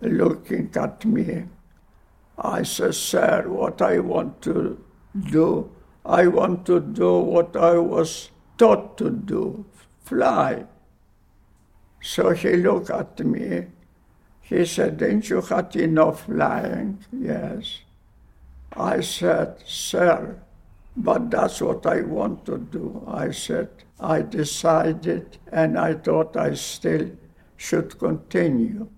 Looking 0.00 0.70
at 0.76 1.04
me, 1.04 1.44
I 2.38 2.62
said, 2.62 2.94
Sir, 2.94 3.48
what 3.48 3.82
I 3.82 3.98
want 3.98 4.40
to 4.42 4.84
do, 5.18 5.70
I 6.04 6.28
want 6.28 6.66
to 6.66 6.80
do 6.80 7.18
what 7.18 7.56
I 7.56 7.78
was 7.78 8.30
taught 8.56 8.96
to 8.98 9.10
do 9.10 9.64
fly. 10.04 10.64
So 12.00 12.30
he 12.30 12.56
looked 12.56 12.90
at 12.90 13.18
me. 13.20 13.66
He 14.40 14.64
said, 14.64 14.98
Didn't 14.98 15.28
you 15.28 15.40
have 15.42 15.74
enough 15.76 16.24
flying? 16.24 17.04
Yes. 17.12 17.80
I 18.72 19.00
said, 19.00 19.56
Sir, 19.66 20.40
but 20.96 21.30
that's 21.30 21.60
what 21.60 21.84
I 21.86 22.02
want 22.02 22.46
to 22.46 22.58
do. 22.58 23.04
I 23.06 23.30
said, 23.30 23.68
I 24.00 24.22
decided 24.22 25.38
and 25.52 25.78
I 25.78 25.94
thought 25.94 26.36
I 26.36 26.54
still 26.54 27.10
should 27.56 27.98
continue. 27.98 28.88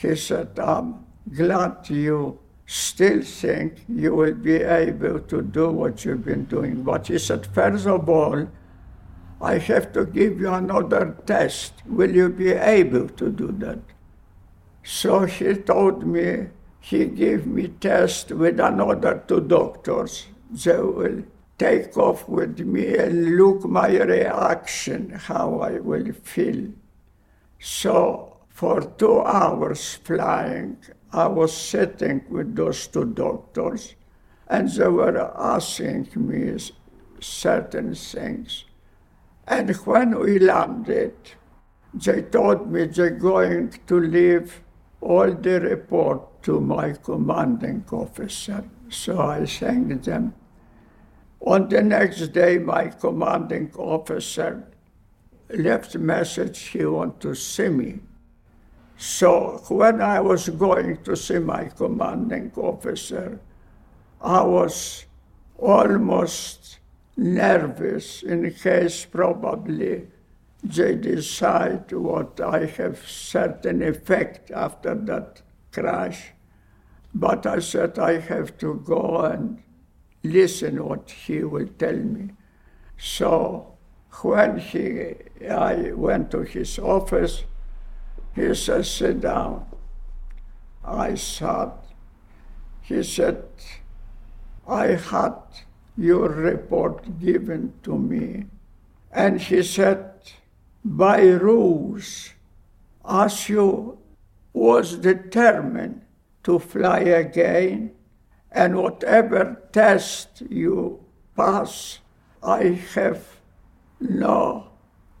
He 0.00 0.16
said, 0.16 0.58
I'm 0.58 1.04
glad 1.34 1.90
you 1.90 2.38
still 2.64 3.20
think 3.20 3.84
you 3.86 4.14
will 4.14 4.32
be 4.34 4.62
able 4.62 5.20
to 5.20 5.42
do 5.42 5.70
what 5.70 6.04
you've 6.04 6.24
been 6.24 6.44
doing. 6.44 6.82
But 6.82 7.08
he 7.08 7.18
said, 7.18 7.46
first 7.46 7.86
of 7.86 8.08
all, 8.08 8.48
I 9.42 9.58
have 9.58 9.92
to 9.92 10.06
give 10.06 10.40
you 10.40 10.52
another 10.54 11.16
test. 11.26 11.74
Will 11.84 12.14
you 12.14 12.30
be 12.30 12.52
able 12.52 13.08
to 13.08 13.30
do 13.30 13.48
that? 13.58 13.80
So 14.82 15.26
he 15.26 15.54
told 15.54 16.06
me 16.06 16.48
he 16.80 17.04
gave 17.04 17.46
me 17.46 17.68
test 17.68 18.32
with 18.32 18.58
another 18.58 19.22
two 19.28 19.42
doctors. 19.42 20.26
They 20.50 20.80
will 20.80 21.24
take 21.58 21.94
off 21.98 22.26
with 22.26 22.58
me 22.60 22.96
and 22.96 23.36
look 23.36 23.64
my 23.64 23.88
reaction, 23.98 25.10
how 25.10 25.60
I 25.60 25.78
will 25.80 26.12
feel. 26.22 26.68
So 27.58 28.29
for 28.60 28.82
two 28.82 29.22
hours 29.22 29.94
flying, 30.04 30.76
I 31.14 31.28
was 31.28 31.50
sitting 31.56 32.22
with 32.28 32.54
those 32.54 32.86
two 32.88 33.06
doctors, 33.06 33.94
and 34.48 34.68
they 34.68 34.86
were 34.86 35.32
asking 35.34 36.08
me 36.14 36.58
certain 37.20 37.94
things. 37.94 38.66
And 39.46 39.74
when 39.86 40.18
we 40.18 40.38
landed, 40.38 41.14
they 41.94 42.20
told 42.20 42.70
me 42.70 42.84
they're 42.84 43.08
going 43.32 43.72
to 43.86 43.98
leave 43.98 44.60
all 45.00 45.32
the 45.32 45.58
report 45.62 46.42
to 46.42 46.60
my 46.60 46.92
commanding 46.92 47.82
officer. 47.90 48.62
So 48.90 49.20
I 49.20 49.46
thanked 49.46 50.04
them. 50.04 50.34
On 51.40 51.66
the 51.66 51.80
next 51.80 52.26
day, 52.34 52.58
my 52.58 52.88
commanding 52.88 53.72
officer 53.74 54.68
left 55.48 55.94
a 55.94 55.98
message 55.98 56.58
he 56.58 56.84
wanted 56.84 57.20
to 57.20 57.34
see 57.34 57.70
me. 57.70 58.00
So 59.00 59.62
when 59.68 60.02
I 60.02 60.20
was 60.20 60.50
going 60.50 60.98
to 61.04 61.16
see 61.16 61.38
my 61.38 61.64
commanding 61.74 62.52
officer, 62.54 63.40
I 64.20 64.42
was 64.42 65.06
almost 65.56 66.80
nervous 67.16 68.22
in 68.22 68.52
case 68.52 69.06
probably 69.06 70.06
they 70.62 70.96
decide 70.96 71.90
what 71.92 72.42
I 72.42 72.66
have 72.66 73.08
certain 73.08 73.80
effect 73.80 74.50
after 74.50 74.94
that 74.94 75.40
crash. 75.72 76.32
But 77.14 77.46
I 77.46 77.60
said 77.60 77.98
I 77.98 78.20
have 78.20 78.58
to 78.58 78.82
go 78.84 79.16
and 79.22 79.62
listen 80.22 80.84
what 80.84 81.10
he 81.10 81.42
will 81.42 81.68
tell 81.78 81.96
me. 81.96 82.32
So 82.98 83.78
when 84.20 84.58
he, 84.58 85.14
I 85.48 85.92
went 85.92 86.30
to 86.32 86.40
his 86.42 86.78
office, 86.78 87.44
he 88.34 88.54
said, 88.54 88.86
sit 88.86 89.20
down. 89.20 89.66
I 90.84 91.14
sat. 91.14 91.72
He 92.82 93.02
said, 93.02 93.44
I 94.66 94.88
had 94.88 95.34
your 95.96 96.28
report 96.28 97.18
given 97.18 97.74
to 97.82 97.98
me. 97.98 98.46
And 99.12 99.40
he 99.40 99.62
said, 99.62 100.10
by 100.84 101.22
rules, 101.22 102.30
as 103.08 103.48
you 103.48 103.98
was 104.52 104.96
determined 104.96 106.02
to 106.44 106.58
fly 106.58 107.00
again, 107.00 107.92
and 108.52 108.76
whatever 108.76 109.60
test 109.72 110.42
you 110.48 111.04
pass, 111.36 111.98
I 112.42 112.80
have 112.94 113.24
no 114.00 114.68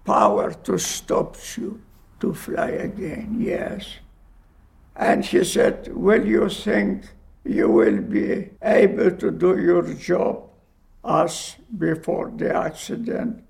power 0.04 0.52
to 0.52 0.78
stop 0.78 1.36
you 1.56 1.80
to 2.20 2.34
fly 2.34 2.68
again. 2.68 3.36
Yes. 3.38 3.96
And 4.96 5.24
he 5.24 5.44
said, 5.44 5.88
Will 5.94 6.26
you 6.26 6.48
think 6.48 7.04
you 7.44 7.70
will 7.70 8.00
be 8.00 8.50
able 8.62 9.10
to 9.12 9.30
do 9.30 9.58
your 9.58 9.82
job 9.94 10.48
as 11.04 11.56
before 11.76 12.32
the 12.36 12.54
accident? 12.54 13.44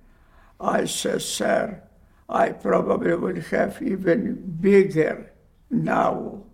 I 0.60 0.84
said, 0.84 1.22
Sir, 1.22 1.82
I 2.28 2.50
probably 2.50 3.14
will 3.14 3.40
have 3.40 3.82
even 3.82 4.56
bigger 4.60 5.32
now 5.70 6.44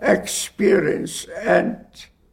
experience 0.00 1.24
and 1.26 1.84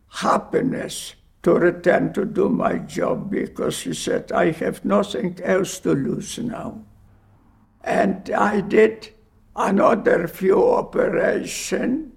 happiness 0.08 1.16
to 1.44 1.54
return 1.54 2.14
to 2.14 2.26
do 2.26 2.50
my 2.50 2.78
job 2.78 3.30
because 3.30 3.82
he 3.82 3.94
said, 3.94 4.32
I 4.32 4.52
have 4.52 4.86
nothing 4.86 5.40
else 5.44 5.80
to 5.80 5.92
lose 5.92 6.40
now. 6.40 6.84
And 7.84 8.30
I 8.32 8.62
did 8.62 9.15
another 9.56 10.28
few 10.28 10.64
operation, 10.70 12.12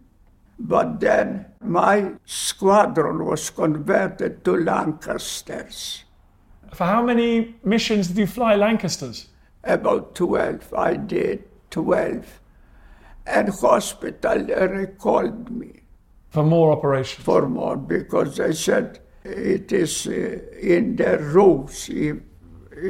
but 0.58 1.00
then 1.00 1.46
my 1.60 2.12
squadron 2.24 3.24
was 3.24 3.50
converted 3.50 4.44
to 4.44 4.56
Lancasters. 4.56 6.04
For 6.74 6.84
how 6.84 7.02
many 7.02 7.54
missions 7.64 8.08
did 8.08 8.18
you 8.18 8.26
fly 8.26 8.56
Lancasters? 8.56 9.28
About 9.64 10.14
12, 10.14 10.74
I 10.76 10.96
did 10.96 11.44
12. 11.70 12.40
And 13.26 13.48
hospital 13.50 14.38
recalled 14.44 15.50
me 15.50 15.80
For 16.30 16.42
more 16.42 16.72
operations? 16.72 17.24
for 17.24 17.48
more 17.48 17.76
because 17.76 18.36
they 18.36 18.52
said 18.52 19.00
it 19.24 19.70
is 19.72 20.06
uh, 20.06 20.38
in 20.60 20.96
their 20.96 21.18
rules. 21.18 21.88
You 21.88 22.22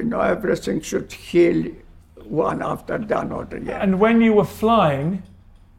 know, 0.05 0.21
everything 0.21 0.81
should 0.81 1.11
heal 1.13 1.73
one 2.29 2.63
after 2.63 2.99
the 2.99 3.19
other. 3.19 3.59
Yeah. 3.59 3.83
And 3.83 3.99
when 3.99 4.21
you 4.21 4.35
were 4.35 4.45
flying, 4.45 5.23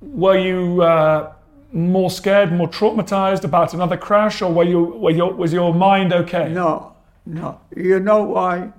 were 0.01 0.37
you 0.37 0.81
uh, 0.81 1.33
more 1.71 2.09
scared, 2.09 2.51
more 2.51 2.67
traumatized 2.67 3.43
about 3.43 3.73
another 3.73 3.97
crash, 3.97 4.41
or 4.41 4.51
were 4.51 4.63
you, 4.63 4.83
were 4.83 5.11
your, 5.11 5.33
was 5.33 5.53
your 5.53 5.73
mind 5.73 6.13
okay? 6.13 6.49
No, 6.49 6.95
no. 7.25 7.59
You 7.75 7.99
know 7.99 8.23
why? 8.23 8.73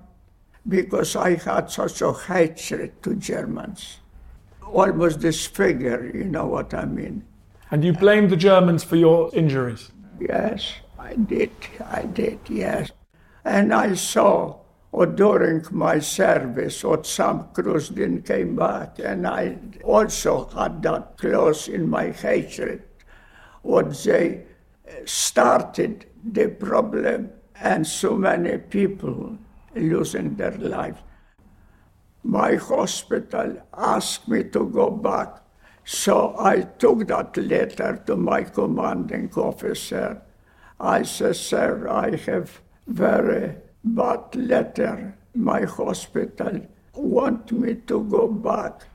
Because 0.66 1.16
I 1.16 1.36
had 1.36 1.70
such 1.70 2.02
a 2.02 2.12
hatred 2.12 3.02
to 3.02 3.14
Germans. 3.14 3.98
Almost 4.62 5.20
disfigure, 5.20 6.10
you 6.14 6.24
know 6.24 6.46
what 6.46 6.74
I 6.74 6.84
mean. 6.84 7.24
And 7.70 7.84
you 7.84 7.92
blamed 7.92 8.30
the 8.30 8.36
Germans 8.36 8.84
for 8.84 8.96
your 8.96 9.30
injuries? 9.34 9.90
Yes, 10.20 10.74
I 10.98 11.14
did. 11.14 11.50
I 11.84 12.02
did, 12.02 12.40
yes. 12.48 12.90
And 13.44 13.72
I 13.72 13.94
saw 13.94 14.59
or 14.92 15.06
during 15.06 15.64
my 15.70 16.00
service, 16.00 16.82
or 16.82 17.04
some 17.04 17.48
crews 17.52 17.90
didn't 17.90 18.22
came 18.22 18.56
back, 18.56 18.98
and 18.98 19.26
I 19.26 19.56
also 19.84 20.48
had 20.48 20.82
that 20.82 21.16
clause 21.16 21.68
in 21.68 21.88
my 21.88 22.10
hatred, 22.10 22.82
what 23.62 23.94
they 24.02 24.42
uh, 24.88 24.92
started 25.04 26.06
the 26.24 26.48
problem, 26.48 27.30
and 27.60 27.86
so 27.86 28.16
many 28.16 28.58
people 28.58 29.38
losing 29.76 30.34
their 30.34 30.56
lives. 30.58 30.98
My 32.24 32.56
hospital 32.56 33.62
asked 33.72 34.28
me 34.28 34.44
to 34.44 34.66
go 34.66 34.90
back, 34.90 35.40
so 35.84 36.34
I 36.38 36.62
took 36.62 37.06
that 37.08 37.36
letter 37.36 38.02
to 38.06 38.16
my 38.16 38.42
commanding 38.42 39.30
officer. 39.36 40.20
I 40.78 41.02
said, 41.04 41.36
Sir, 41.36 41.88
I 41.88 42.16
have 42.16 42.60
very 42.86 43.56
bad 43.84 44.34
later, 44.34 45.16
My 45.34 45.62
hospital 45.62 46.66
want 46.94 47.52
me 47.52 47.74
to 47.86 48.02
go 48.04 48.26
back. 48.28 48.86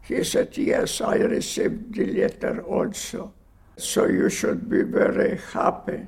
He 0.00 0.22
said, 0.22 0.56
Yes, 0.56 1.00
I 1.00 1.16
received 1.16 1.94
the 1.94 2.06
letter 2.06 2.62
also. 2.62 3.32
So 3.76 4.06
you 4.06 4.30
should 4.30 4.68
be 4.70 4.82
very 4.82 5.38
happy. 5.52 6.06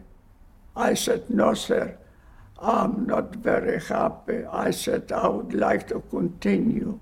I 0.77 0.95
said, 0.95 1.29
No, 1.29 1.55
sir, 1.55 1.99
I'm 2.61 3.07
not 3.07 3.35
very 3.35 3.81
happy. 3.81 4.45
I 4.45 4.71
said, 4.71 5.11
I 5.13 5.29
would 5.29 5.53
like 5.53 5.89
to 5.89 6.01
continue. 6.09 7.01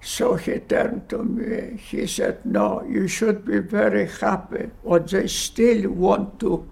So 0.00 0.36
he 0.36 0.58
turned 0.60 1.08
to 1.10 1.22
me. 1.24 1.76
He 1.76 2.06
said, 2.06 2.44
No, 2.46 2.82
you 2.82 3.06
should 3.08 3.44
be 3.44 3.58
very 3.58 4.06
happy, 4.06 4.70
or 4.82 5.00
they 5.00 5.26
still 5.26 5.90
want 5.90 6.40
to 6.40 6.68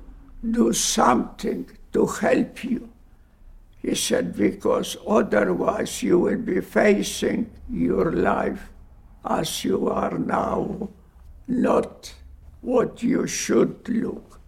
do 0.50 0.72
something 0.72 1.68
to 1.92 2.07
help 2.07 2.64
you. 2.64 2.88
He 3.87 3.95
said, 3.95 4.37
Because 4.37 4.97
otherwise 5.07 6.03
you 6.03 6.18
will 6.18 6.39
be 6.39 6.61
facing 6.61 7.53
your 7.70 8.11
life 8.11 8.72
as 9.24 9.64
you 9.64 9.89
are 9.89 10.18
now, 10.18 10.89
not 11.47 12.12
what 12.62 13.05
you 13.05 13.28
should 13.28 13.89
look. 13.89 14.41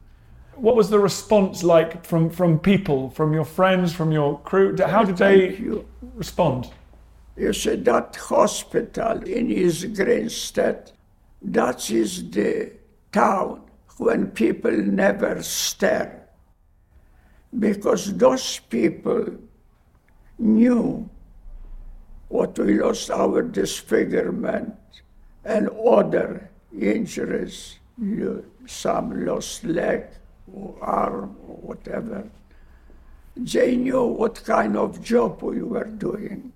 What 0.57 0.75
was 0.75 0.91
the 0.91 0.99
response 0.99 1.63
like 1.63 2.05
from, 2.05 2.31
from 2.31 2.59
people, 2.59 3.11
from 3.11 3.33
your 3.33 3.45
friends, 3.45 3.93
from 3.93 4.11
your 4.11 4.41
crew? 4.41 4.77
How 4.77 5.05
did 5.05 5.19
they 5.19 5.51
you. 5.57 5.87
respond? 6.15 6.73
You 7.37 7.53
see, 7.53 7.77
that 7.77 8.17
hospital 8.17 9.23
in 9.23 9.53
East 9.53 9.95
Grinstead, 9.95 10.91
that 11.43 11.93
is 11.93 12.29
the 12.29 12.73
town 13.13 13.63
when 13.99 14.33
people 14.33 14.73
never 14.73 15.41
stare. 15.45 16.28
Because 17.57 18.15
those 18.17 18.59
people 18.59 19.27
knew 20.39 21.09
what 22.29 22.59
we 22.59 22.81
lost 22.81 23.11
our 23.11 23.43
disfigurement 23.43 24.75
and 25.45 25.71
other 25.71 26.51
injuries. 26.79 27.79
Some 28.67 29.25
lost 29.25 29.65
leg 29.65 30.05
or 30.53 30.77
arm 30.81 31.37
or 31.49 31.57
whatever. 31.57 32.29
They 33.37 33.77
knew 33.77 34.05
what 34.05 34.45
kind 34.45 34.77
of 34.77 35.03
job 35.03 35.43
we 35.43 35.63
were 35.63 35.85
doing 35.85 36.53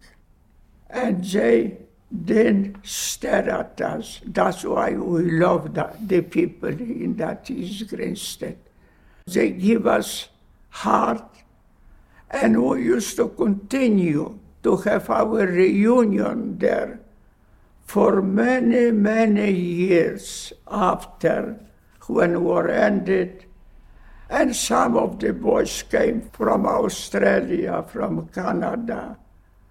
and 0.92 1.24
they 1.24 1.78
didn't 2.24 2.86
stare 2.86 3.48
at 3.48 3.80
us. 3.80 4.20
That's 4.24 4.64
why 4.64 4.92
we 4.92 5.30
love 5.30 5.72
that, 5.74 6.06
the 6.06 6.20
people 6.20 6.68
in 6.68 7.16
that 7.16 7.50
East 7.50 7.88
Grinstead. 7.88 8.58
They 9.26 9.50
give 9.50 9.86
us 9.86 10.28
heart, 10.72 11.44
and 12.30 12.60
we 12.62 12.82
used 12.82 13.16
to 13.16 13.28
continue 13.28 14.38
to 14.62 14.76
have 14.78 15.10
our 15.10 15.46
reunion 15.46 16.58
there 16.58 17.00
for 17.84 18.22
many, 18.22 18.90
many 18.90 19.52
years 19.52 20.52
after 20.66 21.60
when 22.06 22.42
war 22.42 22.68
ended. 22.68 23.44
And 24.30 24.56
some 24.56 24.96
of 24.96 25.20
the 25.20 25.34
boys 25.34 25.82
came 25.82 26.22
from 26.32 26.64
Australia, 26.64 27.84
from 27.86 28.28
Canada, 28.28 29.18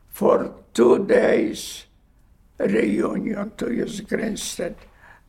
for 0.10 0.54
two 0.74 1.06
days 1.08 1.86
reunion 2.60 3.52
to 3.58 3.72
East 3.72 4.08
Grinstead. 4.08 4.76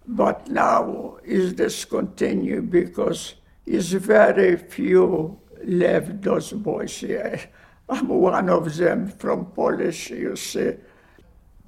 But 0.07 0.49
now 0.51 1.17
is 1.25 1.55
discontinued 1.55 2.71
because 2.71 3.37
is 3.65 3.93
very 3.93 4.57
few 4.57 5.39
left 5.65 6.23
those 6.23 6.53
boys 6.53 6.97
here. 6.99 7.41
I'm 7.89 8.09
one 8.09 8.49
of 8.49 8.77
them 8.77 9.09
from 9.09 9.47
Polish, 9.47 10.11
you 10.11 10.37
see. 10.37 10.75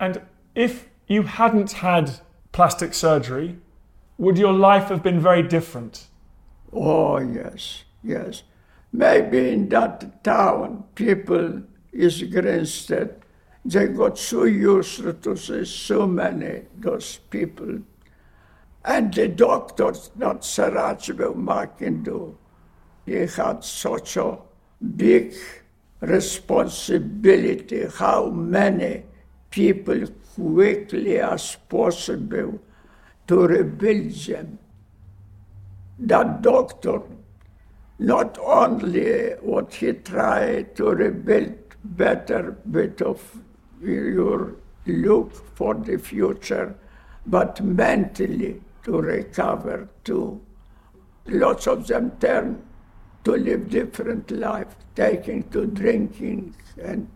And 0.01 0.23
if 0.55 0.89
you 1.07 1.23
hadn't 1.23 1.73
had 1.73 2.21
plastic 2.53 2.95
surgery, 2.95 3.59
would 4.19 4.39
your 4.39 4.53
life 4.53 4.89
have 4.89 5.03
been 5.03 5.21
very 5.21 5.43
different? 5.43 6.07
Oh, 6.73 7.19
yes, 7.19 7.85
yes. 8.03 8.43
Maybe 8.93 9.51
in 9.51 9.69
that 9.71 10.23
town, 10.23 10.85
people 10.95 11.63
East 11.93 12.31
Grinstead, 12.31 13.21
they 13.65 13.89
got 13.89 14.19
so 14.19 14.45
used 14.45 15.23
to 15.23 15.37
see 15.37 15.65
so 15.65 16.07
many 16.07 16.63
those 16.77 17.19
people. 17.31 17.81
And 18.85 19.13
the 19.13 19.29
doctors, 19.29 20.11
that 20.17 20.45
Sir 20.45 20.77
Archibald 20.77 21.37
McIndoe, 21.37 22.37
he 23.07 23.27
had 23.27 23.63
such 23.63 24.17
a 24.17 24.39
big 24.97 25.35
responsibility 26.01 27.87
how 27.99 28.29
many 28.31 29.03
people 29.51 30.07
quickly 30.35 31.19
as 31.19 31.57
possible 31.69 32.59
to 33.27 33.47
rebuild 33.47 34.13
them 34.13 34.59
that 35.99 36.43
doctor 36.43 37.01
not 37.99 38.37
only 38.39 39.31
what 39.41 39.73
he 39.75 39.93
tried 39.93 40.75
to 40.77 40.91
rebuild 40.91 41.55
better 41.85 42.53
bit 42.71 43.01
of 43.03 43.39
your 43.81 44.57
look 44.87 45.33
for 45.57 45.75
the 45.75 45.97
future, 45.99 46.75
but 47.27 47.61
mentally 47.63 48.61
to 48.83 49.01
recover 49.01 49.89
too. 50.03 50.41
Lots 51.27 51.67
of 51.67 51.87
them 51.87 52.11
turn 52.21 52.63
to 53.25 53.33
live 53.33 53.70
different 53.70 54.31
life, 54.31 54.77
taking 54.95 55.43
to 55.51 55.66
drinking 55.66 56.55
and 56.81 57.09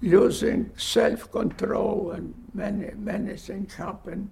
losing 0.00 0.70
self-control 0.76 2.12
and 2.12 2.34
many, 2.54 2.92
many 2.96 3.36
things 3.36 3.74
happen. 3.74 4.30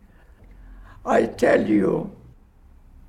I 1.05 1.27
tell 1.27 1.67
you, 1.67 2.17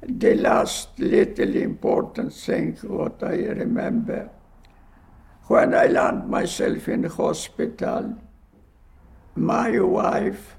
the 0.01 0.35
last 0.35 0.97
little 0.97 1.55
important 1.55 2.33
thing 2.33 2.77
what 2.83 3.21
I 3.21 3.35
remember 3.35 4.29
when 5.47 5.73
I 5.73 5.87
land 5.87 6.29
myself 6.29 6.87
in 6.87 7.03
hospital, 7.03 8.15
my 9.35 9.79
wife, 9.79 10.55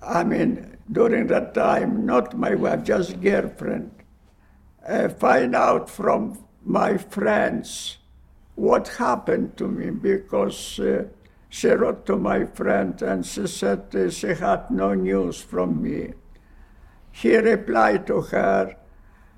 I 0.00 0.22
mean 0.24 0.76
during 0.90 1.26
that 1.28 1.54
time, 1.54 2.06
not 2.06 2.38
my 2.38 2.54
wife, 2.54 2.84
just 2.84 3.20
girlfriend, 3.20 3.90
uh, 4.86 5.08
find 5.08 5.54
out 5.54 5.88
from 5.88 6.44
my 6.64 6.96
friends 6.96 7.98
what 8.54 8.88
happened 8.88 9.56
to 9.56 9.68
me 9.68 9.90
because 9.90 10.78
uh, 10.80 11.04
she 11.48 11.68
wrote 11.68 12.06
to 12.06 12.16
my 12.16 12.44
friend 12.44 13.00
and 13.02 13.24
she 13.24 13.46
said 13.46 13.94
uh, 13.94 14.10
she 14.10 14.28
had 14.28 14.70
no 14.70 14.94
news 14.94 15.40
from 15.40 15.82
me. 15.82 16.12
He 17.10 17.36
replied 17.36 18.06
to 18.08 18.20
her 18.22 18.76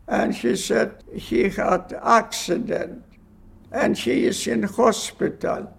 and 0.08 0.34
he 0.34 0.56
said 0.56 1.02
he 1.12 1.48
had 1.48 1.98
accident 2.02 3.04
and 3.72 3.96
he 3.98 4.26
is 4.26 4.46
in 4.46 4.62
hospital. 4.62 5.72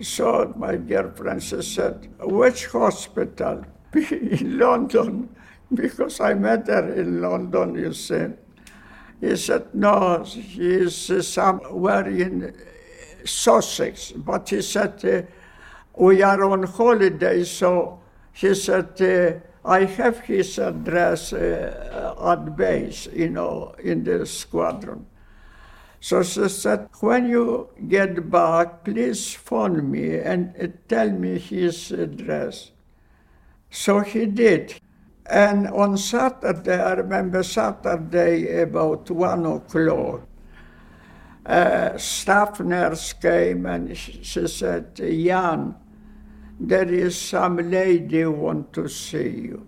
So 0.00 0.52
my 0.56 0.76
girlfriend 0.76 1.42
she 1.42 1.62
said, 1.62 2.08
which 2.20 2.66
hospital? 2.66 3.64
in 3.94 4.58
London, 4.58 5.34
because 5.72 6.20
I 6.20 6.34
met 6.34 6.66
her 6.66 6.92
in 6.94 7.20
London, 7.20 7.74
you 7.76 7.92
see. 7.92 8.26
He 9.24 9.36
said, 9.36 9.74
no, 9.74 10.22
he 10.24 10.74
is 10.74 11.10
uh, 11.10 11.22
somewhere 11.22 12.06
in 12.06 12.54
Sussex. 13.24 14.12
But 14.12 14.50
he 14.50 14.60
said, 14.60 15.02
uh, 15.04 15.22
we 15.96 16.22
are 16.22 16.44
on 16.44 16.64
holiday, 16.64 17.44
so 17.44 18.00
he 18.32 18.54
said, 18.54 19.00
uh, 19.00 19.40
I 19.66 19.84
have 19.84 20.20
his 20.20 20.58
address 20.58 21.32
uh, 21.32 22.14
at 22.20 22.54
base, 22.54 23.06
you 23.14 23.30
know, 23.30 23.74
in 23.82 24.04
the 24.04 24.26
squadron. 24.26 25.06
So 26.00 26.22
she 26.22 26.46
said, 26.50 26.88
when 27.00 27.26
you 27.26 27.70
get 27.88 28.30
back, 28.30 28.84
please 28.84 29.32
phone 29.32 29.90
me 29.90 30.18
and 30.18 30.54
uh, 30.60 30.66
tell 30.86 31.10
me 31.10 31.38
his 31.38 31.92
address. 31.92 32.72
So 33.70 34.00
he 34.00 34.26
did. 34.26 34.74
And 35.26 35.68
on 35.68 35.96
Saturday, 35.96 36.80
I 36.80 36.92
remember 36.94 37.42
Saturday 37.42 38.60
about 38.60 39.10
one 39.10 39.46
o'clock, 39.46 40.26
a 41.46 41.98
staff 41.98 42.60
nurse 42.60 43.12
came 43.14 43.66
and 43.66 43.96
she 43.96 44.22
she 44.22 44.46
said, 44.46 44.94
Jan, 44.96 45.74
there 46.60 46.88
is 46.88 47.18
some 47.18 47.56
lady 47.70 48.24
want 48.26 48.72
to 48.74 48.88
see 48.88 49.28
you. 49.28 49.66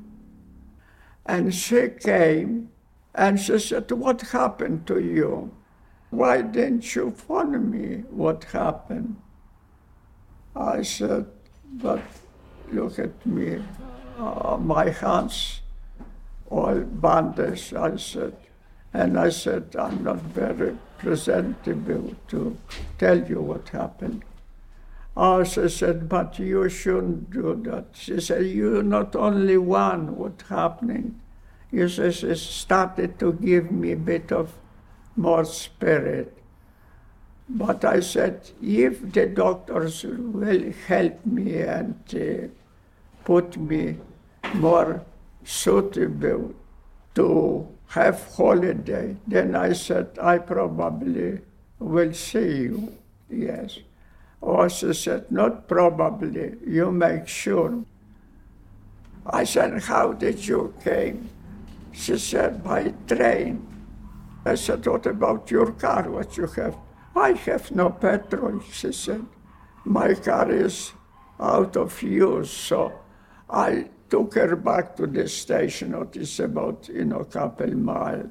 And 1.24 1.54
she 1.54 1.88
came 1.88 2.70
and 3.14 3.40
she 3.40 3.58
said, 3.58 3.90
What 3.90 4.20
happened 4.22 4.86
to 4.86 5.00
you? 5.00 5.54
Why 6.10 6.42
didn't 6.42 6.94
you 6.94 7.10
phone 7.10 7.70
me? 7.70 8.04
What 8.10 8.44
happened? 8.44 9.16
I 10.54 10.82
said, 10.82 11.26
But 11.72 12.02
look 12.72 12.98
at 12.98 13.26
me, 13.26 13.62
uh, 14.16 14.56
my 14.56 14.90
hands 14.90 15.60
all 16.48 16.80
bandaged. 16.80 17.74
I 17.74 17.96
said, 17.96 18.36
and 18.92 19.18
I 19.18 19.28
said, 19.28 19.76
I'm 19.78 20.04
not 20.04 20.20
very 20.20 20.76
presentable 20.98 22.14
to 22.28 22.56
tell 22.98 23.18
you 23.28 23.40
what 23.40 23.68
happened. 23.68 24.24
She 25.44 25.68
said, 25.68 26.08
but 26.08 26.38
you 26.38 26.68
shouldn't 26.68 27.30
do 27.30 27.60
that. 27.64 27.86
She 27.94 28.20
said, 28.20 28.46
you're 28.46 28.82
not 28.82 29.16
only 29.16 29.56
one 29.56 30.16
what 30.16 30.42
happening. 30.48 31.20
You 31.70 31.88
said, 31.88 32.14
she 32.14 32.34
started 32.34 33.18
to 33.18 33.32
give 33.32 33.70
me 33.70 33.92
a 33.92 33.96
bit 33.96 34.30
of 34.30 34.52
more 35.16 35.44
spirit. 35.44 36.36
But 37.48 37.84
I 37.84 38.00
said, 38.00 38.50
if 38.62 39.12
the 39.12 39.26
doctors 39.26 40.04
will 40.04 40.72
help 40.86 41.24
me 41.24 41.62
and 41.62 41.94
uh, 42.14 42.48
put 43.24 43.56
me 43.56 43.98
more 44.56 45.04
suitable 45.44 46.54
to 47.14 47.68
have 47.88 48.22
holiday, 48.34 49.16
then 49.26 49.54
I 49.54 49.72
said, 49.72 50.18
I 50.20 50.38
probably 50.38 51.40
will 51.78 52.12
see 52.12 52.62
you. 52.62 52.92
Yes. 53.30 53.78
Or 54.40 54.68
she 54.68 54.92
said, 54.92 55.30
not 55.30 55.68
probably, 55.68 56.54
you 56.66 56.90
make 56.92 57.26
sure. 57.28 57.84
I 59.24 59.44
said, 59.44 59.82
how 59.82 60.12
did 60.12 60.46
you 60.46 60.74
came? 60.84 61.28
She 61.92 62.18
said, 62.18 62.62
by 62.62 62.92
train. 63.08 63.66
I 64.44 64.54
said, 64.54 64.86
what 64.86 65.06
about 65.06 65.50
your 65.50 65.72
car, 65.72 66.08
what 66.10 66.36
you 66.36 66.46
have? 66.46 66.76
I 67.16 67.32
have 67.32 67.70
no 67.72 67.90
petrol, 67.90 68.60
she 68.70 68.92
said. 68.92 69.24
My 69.84 70.14
car 70.14 70.50
is 70.50 70.92
out 71.40 71.76
of 71.76 72.02
use, 72.02 72.50
so 72.50 72.92
I 73.48 73.88
took 74.10 74.34
her 74.34 74.56
back 74.56 74.96
to 74.96 75.06
the 75.06 75.28
station, 75.28 75.94
it 75.94 76.16
is 76.16 76.40
about, 76.40 76.88
you 76.88 77.04
know, 77.04 77.20
a 77.20 77.24
couple 77.24 77.74
miles, 77.74 78.30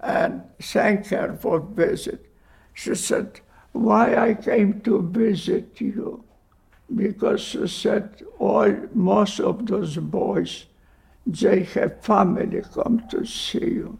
and 0.00 0.42
thanked 0.60 1.08
her 1.08 1.36
for 1.40 1.60
visit. 1.60 2.26
She 2.74 2.94
said, 2.94 3.40
why 3.72 4.16
I 4.16 4.34
came 4.34 4.80
to 4.82 5.02
visit 5.02 5.80
you? 5.80 6.24
Because 6.94 7.40
she 7.40 7.66
said, 7.68 8.22
all, 8.38 8.74
most 8.92 9.40
of 9.40 9.66
those 9.66 9.96
boys, 9.96 10.66
they 11.26 11.62
have 11.64 12.02
family 12.02 12.62
come 12.74 13.02
to 13.10 13.24
see 13.24 13.58
you. 13.58 13.98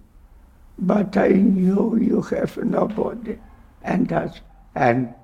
But 0.78 1.16
I 1.16 1.28
knew 1.28 1.96
you 1.96 2.22
have 2.22 2.56
nobody. 2.56 3.38
And 3.82 4.08
that, 4.08 4.40
and 4.74 5.14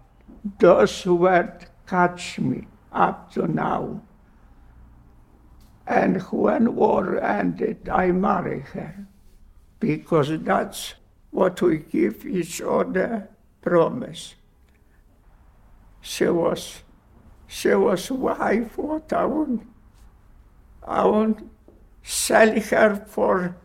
those 0.59 1.05
words 1.05 1.67
catch 1.87 2.39
me 2.39 2.67
up 2.93 3.33
to 3.33 3.49
now. 3.49 4.03
And 5.89 6.21
when 6.25 6.77
war 6.77 7.19
ended, 7.19 7.89
I 7.89 8.13
married 8.13 8.67
her 8.75 9.07
because 9.81 10.29
that's 10.43 10.95
what 11.31 11.63
we 11.63 11.79
give 11.79 12.27
each 12.27 12.61
other 12.61 13.31
promise. 13.63 14.35
She 16.03 16.27
was, 16.27 16.83
she 17.47 17.75
was 17.75 18.11
wife 18.11 18.77
what 18.77 19.11
I 19.15 19.25
want. 19.25 19.67
I 20.87 21.07
want 21.07 21.51
sell 22.03 22.61
her 22.61 23.07
for 23.09 23.57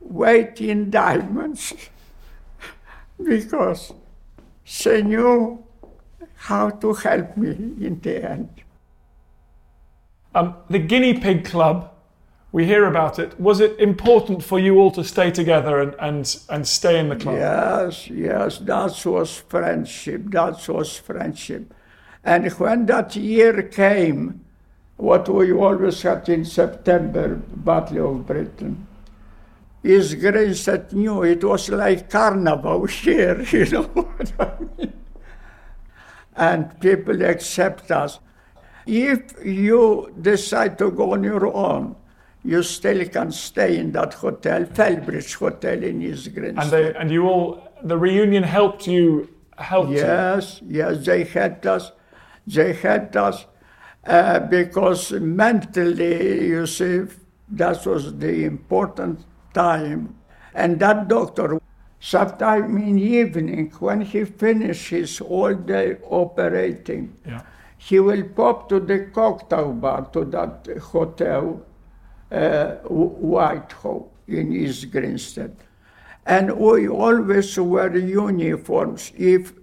weight 0.00 0.60
in 0.60 0.90
diamonds 0.90 1.72
because 3.24 3.92
she 4.62 5.00
knew 5.00 5.64
how 6.34 6.68
to 6.68 6.92
help 6.92 7.34
me 7.38 7.50
in 7.50 7.98
the 8.02 8.30
end. 8.30 8.50
Um, 10.38 10.54
the 10.70 10.78
Guinea 10.78 11.14
Pig 11.14 11.44
Club, 11.44 11.90
we 12.52 12.64
hear 12.64 12.84
about 12.84 13.18
it. 13.18 13.40
Was 13.40 13.58
it 13.58 13.76
important 13.80 14.44
for 14.44 14.60
you 14.60 14.78
all 14.78 14.92
to 14.92 15.02
stay 15.02 15.32
together 15.32 15.80
and, 15.80 15.96
and, 15.98 16.38
and 16.48 16.64
stay 16.64 17.00
in 17.00 17.08
the 17.08 17.16
club? 17.16 17.38
Yes, 17.38 18.08
yes, 18.08 18.58
that 18.58 19.04
was 19.04 19.38
friendship. 19.48 20.22
That 20.26 20.68
was 20.68 20.96
friendship. 20.96 21.74
And 22.22 22.48
when 22.52 22.86
that 22.86 23.16
year 23.16 23.64
came, 23.64 24.44
what 24.96 25.28
we 25.28 25.52
always 25.52 26.02
had 26.02 26.28
in 26.28 26.44
September, 26.44 27.34
Battle 27.34 28.14
of 28.14 28.26
Britain, 28.28 28.86
his 29.82 30.14
grace 30.14 30.64
that 30.66 30.92
knew 30.92 31.24
it 31.24 31.42
was 31.42 31.68
like 31.68 32.10
carnival 32.10 32.86
here, 32.86 33.42
you 33.42 33.66
know 33.66 33.82
what 33.82 34.32
I 34.38 34.52
mean? 34.78 34.92
And 36.36 36.78
people 36.78 37.24
accept 37.24 37.90
us. 37.90 38.20
If 38.88 39.44
you 39.44 40.14
decide 40.18 40.78
to 40.78 40.90
go 40.90 41.12
on 41.12 41.22
your 41.22 41.46
own, 41.54 41.94
you 42.42 42.62
still 42.62 43.06
can 43.06 43.30
stay 43.32 43.76
in 43.76 43.92
that 43.92 44.14
hotel, 44.14 44.64
Felbridge 44.64 45.34
Hotel 45.34 45.82
in 45.84 46.00
East 46.00 46.32
Grinstead. 46.34 46.62
And, 46.62 46.70
they, 46.70 46.94
and 46.94 47.10
you 47.10 47.28
all, 47.28 47.68
the 47.82 47.98
reunion 47.98 48.42
helped 48.42 48.86
you, 48.86 49.28
helped 49.58 49.90
you. 49.90 49.98
Yes, 49.98 50.62
yes, 50.66 51.04
they 51.04 51.24
helped 51.24 51.66
us. 51.66 51.92
They 52.46 52.72
helped 52.72 53.14
us 53.16 53.44
uh, 54.06 54.40
because 54.40 55.12
mentally, 55.12 56.46
you 56.46 56.66
see, 56.66 57.02
that 57.50 57.84
was 57.84 58.16
the 58.18 58.44
important 58.44 59.26
time. 59.52 60.14
And 60.54 60.80
that 60.80 61.08
doctor, 61.08 61.60
sometime 62.00 62.78
in 62.78 62.98
evening, 62.98 63.70
when 63.80 64.00
he 64.00 64.24
finishes 64.24 65.20
all 65.20 65.52
day 65.52 65.98
operating, 66.08 67.14
Yeah. 67.26 67.42
He 67.88 67.98
will 67.98 68.22
pop 68.22 68.68
to 68.68 68.80
the 68.80 68.98
cocktail 69.14 69.72
bar 69.72 70.04
to 70.12 70.22
that 70.26 70.68
hotel, 70.92 71.64
uh, 72.30 72.72
Whitehall 72.84 74.12
in 74.26 74.52
East 74.52 74.90
Grinstead. 74.90 75.56
And 76.26 76.58
we 76.58 76.86
always 76.86 77.58
wear 77.58 77.96
uniforms. 77.96 79.12
If 79.16 79.54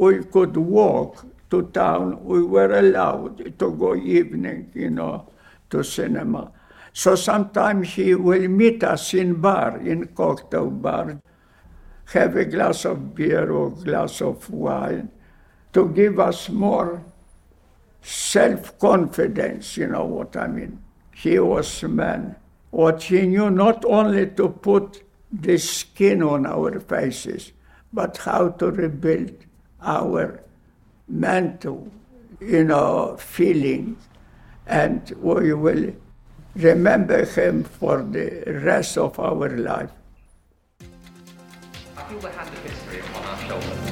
we 0.00 0.24
could 0.24 0.56
walk 0.56 1.24
to 1.50 1.62
town, 1.70 2.24
we 2.24 2.42
were 2.42 2.76
allowed 2.76 3.56
to 3.60 3.70
go 3.70 3.94
evening, 3.94 4.72
you 4.74 4.90
know, 4.90 5.28
to 5.70 5.84
cinema. 5.84 6.50
So 6.92 7.14
sometimes 7.14 7.94
he 7.94 8.16
will 8.16 8.48
meet 8.48 8.82
us 8.82 9.14
in 9.14 9.40
bar, 9.40 9.78
in 9.78 10.08
cocktail 10.08 10.70
bar, 10.70 11.22
have 12.06 12.34
a 12.34 12.44
glass 12.46 12.84
of 12.84 13.14
beer 13.14 13.52
or 13.52 13.70
glass 13.70 14.20
of 14.20 14.50
wine 14.50 15.08
to 15.72 15.88
give 15.90 16.18
us 16.18 16.48
more 16.48 17.04
self-confidence, 18.02 19.76
you 19.76 19.86
know 19.86 20.04
what 20.04 20.36
I 20.36 20.46
mean. 20.46 20.82
He 21.14 21.38
was 21.38 21.82
a 21.82 21.88
man. 21.88 22.36
What 22.70 23.02
he 23.04 23.26
knew 23.26 23.50
not 23.50 23.84
only 23.84 24.26
to 24.26 24.48
put 24.48 25.02
the 25.32 25.58
skin 25.58 26.22
on 26.22 26.46
our 26.46 26.80
faces, 26.80 27.52
but 27.92 28.16
how 28.18 28.50
to 28.50 28.70
rebuild 28.70 29.32
our 29.82 30.40
mental, 31.08 31.88
you 32.40 32.64
know, 32.64 33.16
feelings. 33.18 33.98
And 34.66 35.10
we 35.20 35.52
will 35.52 35.92
remember 36.54 37.24
him 37.24 37.64
for 37.64 38.02
the 38.02 38.44
rest 38.64 38.96
of 38.96 39.18
our 39.18 39.48
life. 39.50 39.90
I 41.96 42.02
feel 42.04 42.18
the 42.20 42.30
hand 42.30 42.48
of 42.48 42.62
history 42.62 43.00
upon 43.00 43.24
our 43.24 43.38
shoulders. 43.46 43.90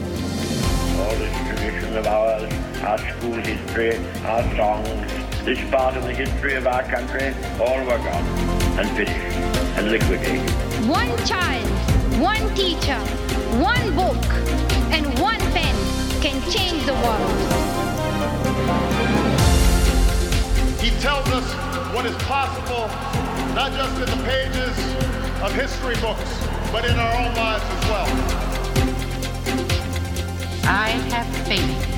All 0.98 1.16
this 1.16 1.36
tradition 1.48 1.96
of 1.96 2.06
ours, 2.06 2.47
our 2.88 2.96
school 2.96 3.34
history, 3.34 3.98
our 4.24 4.42
songs, 4.56 4.88
this 5.44 5.60
part 5.70 5.94
of 5.94 6.04
the 6.04 6.14
history 6.14 6.54
of 6.54 6.66
our 6.66 6.82
country, 6.84 7.34
all 7.60 7.78
were 7.84 7.98
gone 7.98 8.24
and 8.80 8.88
finished 8.96 9.36
and 9.76 9.90
liquidated. 9.90 10.50
One 10.88 11.14
child, 11.26 11.68
one 12.18 12.54
teacher, 12.54 12.98
one 13.60 13.94
book, 13.94 14.16
and 14.88 15.04
one 15.20 15.38
pen 15.52 15.76
can 16.22 16.40
change 16.50 16.86
the 16.86 16.94
world. 17.04 17.38
He 20.80 20.88
tells 21.02 21.28
us 21.28 21.44
what 21.94 22.06
is 22.06 22.16
possible, 22.22 22.88
not 23.54 23.72
just 23.72 24.00
in 24.00 24.18
the 24.18 24.24
pages 24.24 24.74
of 25.42 25.52
history 25.52 25.96
books, 25.96 26.30
but 26.72 26.86
in 26.86 26.96
our 26.96 27.14
own 27.20 27.34
lives 27.34 27.64
as 27.68 27.84
well. 27.90 28.08
I 30.64 30.88
have 31.12 31.26
faith 31.46 31.97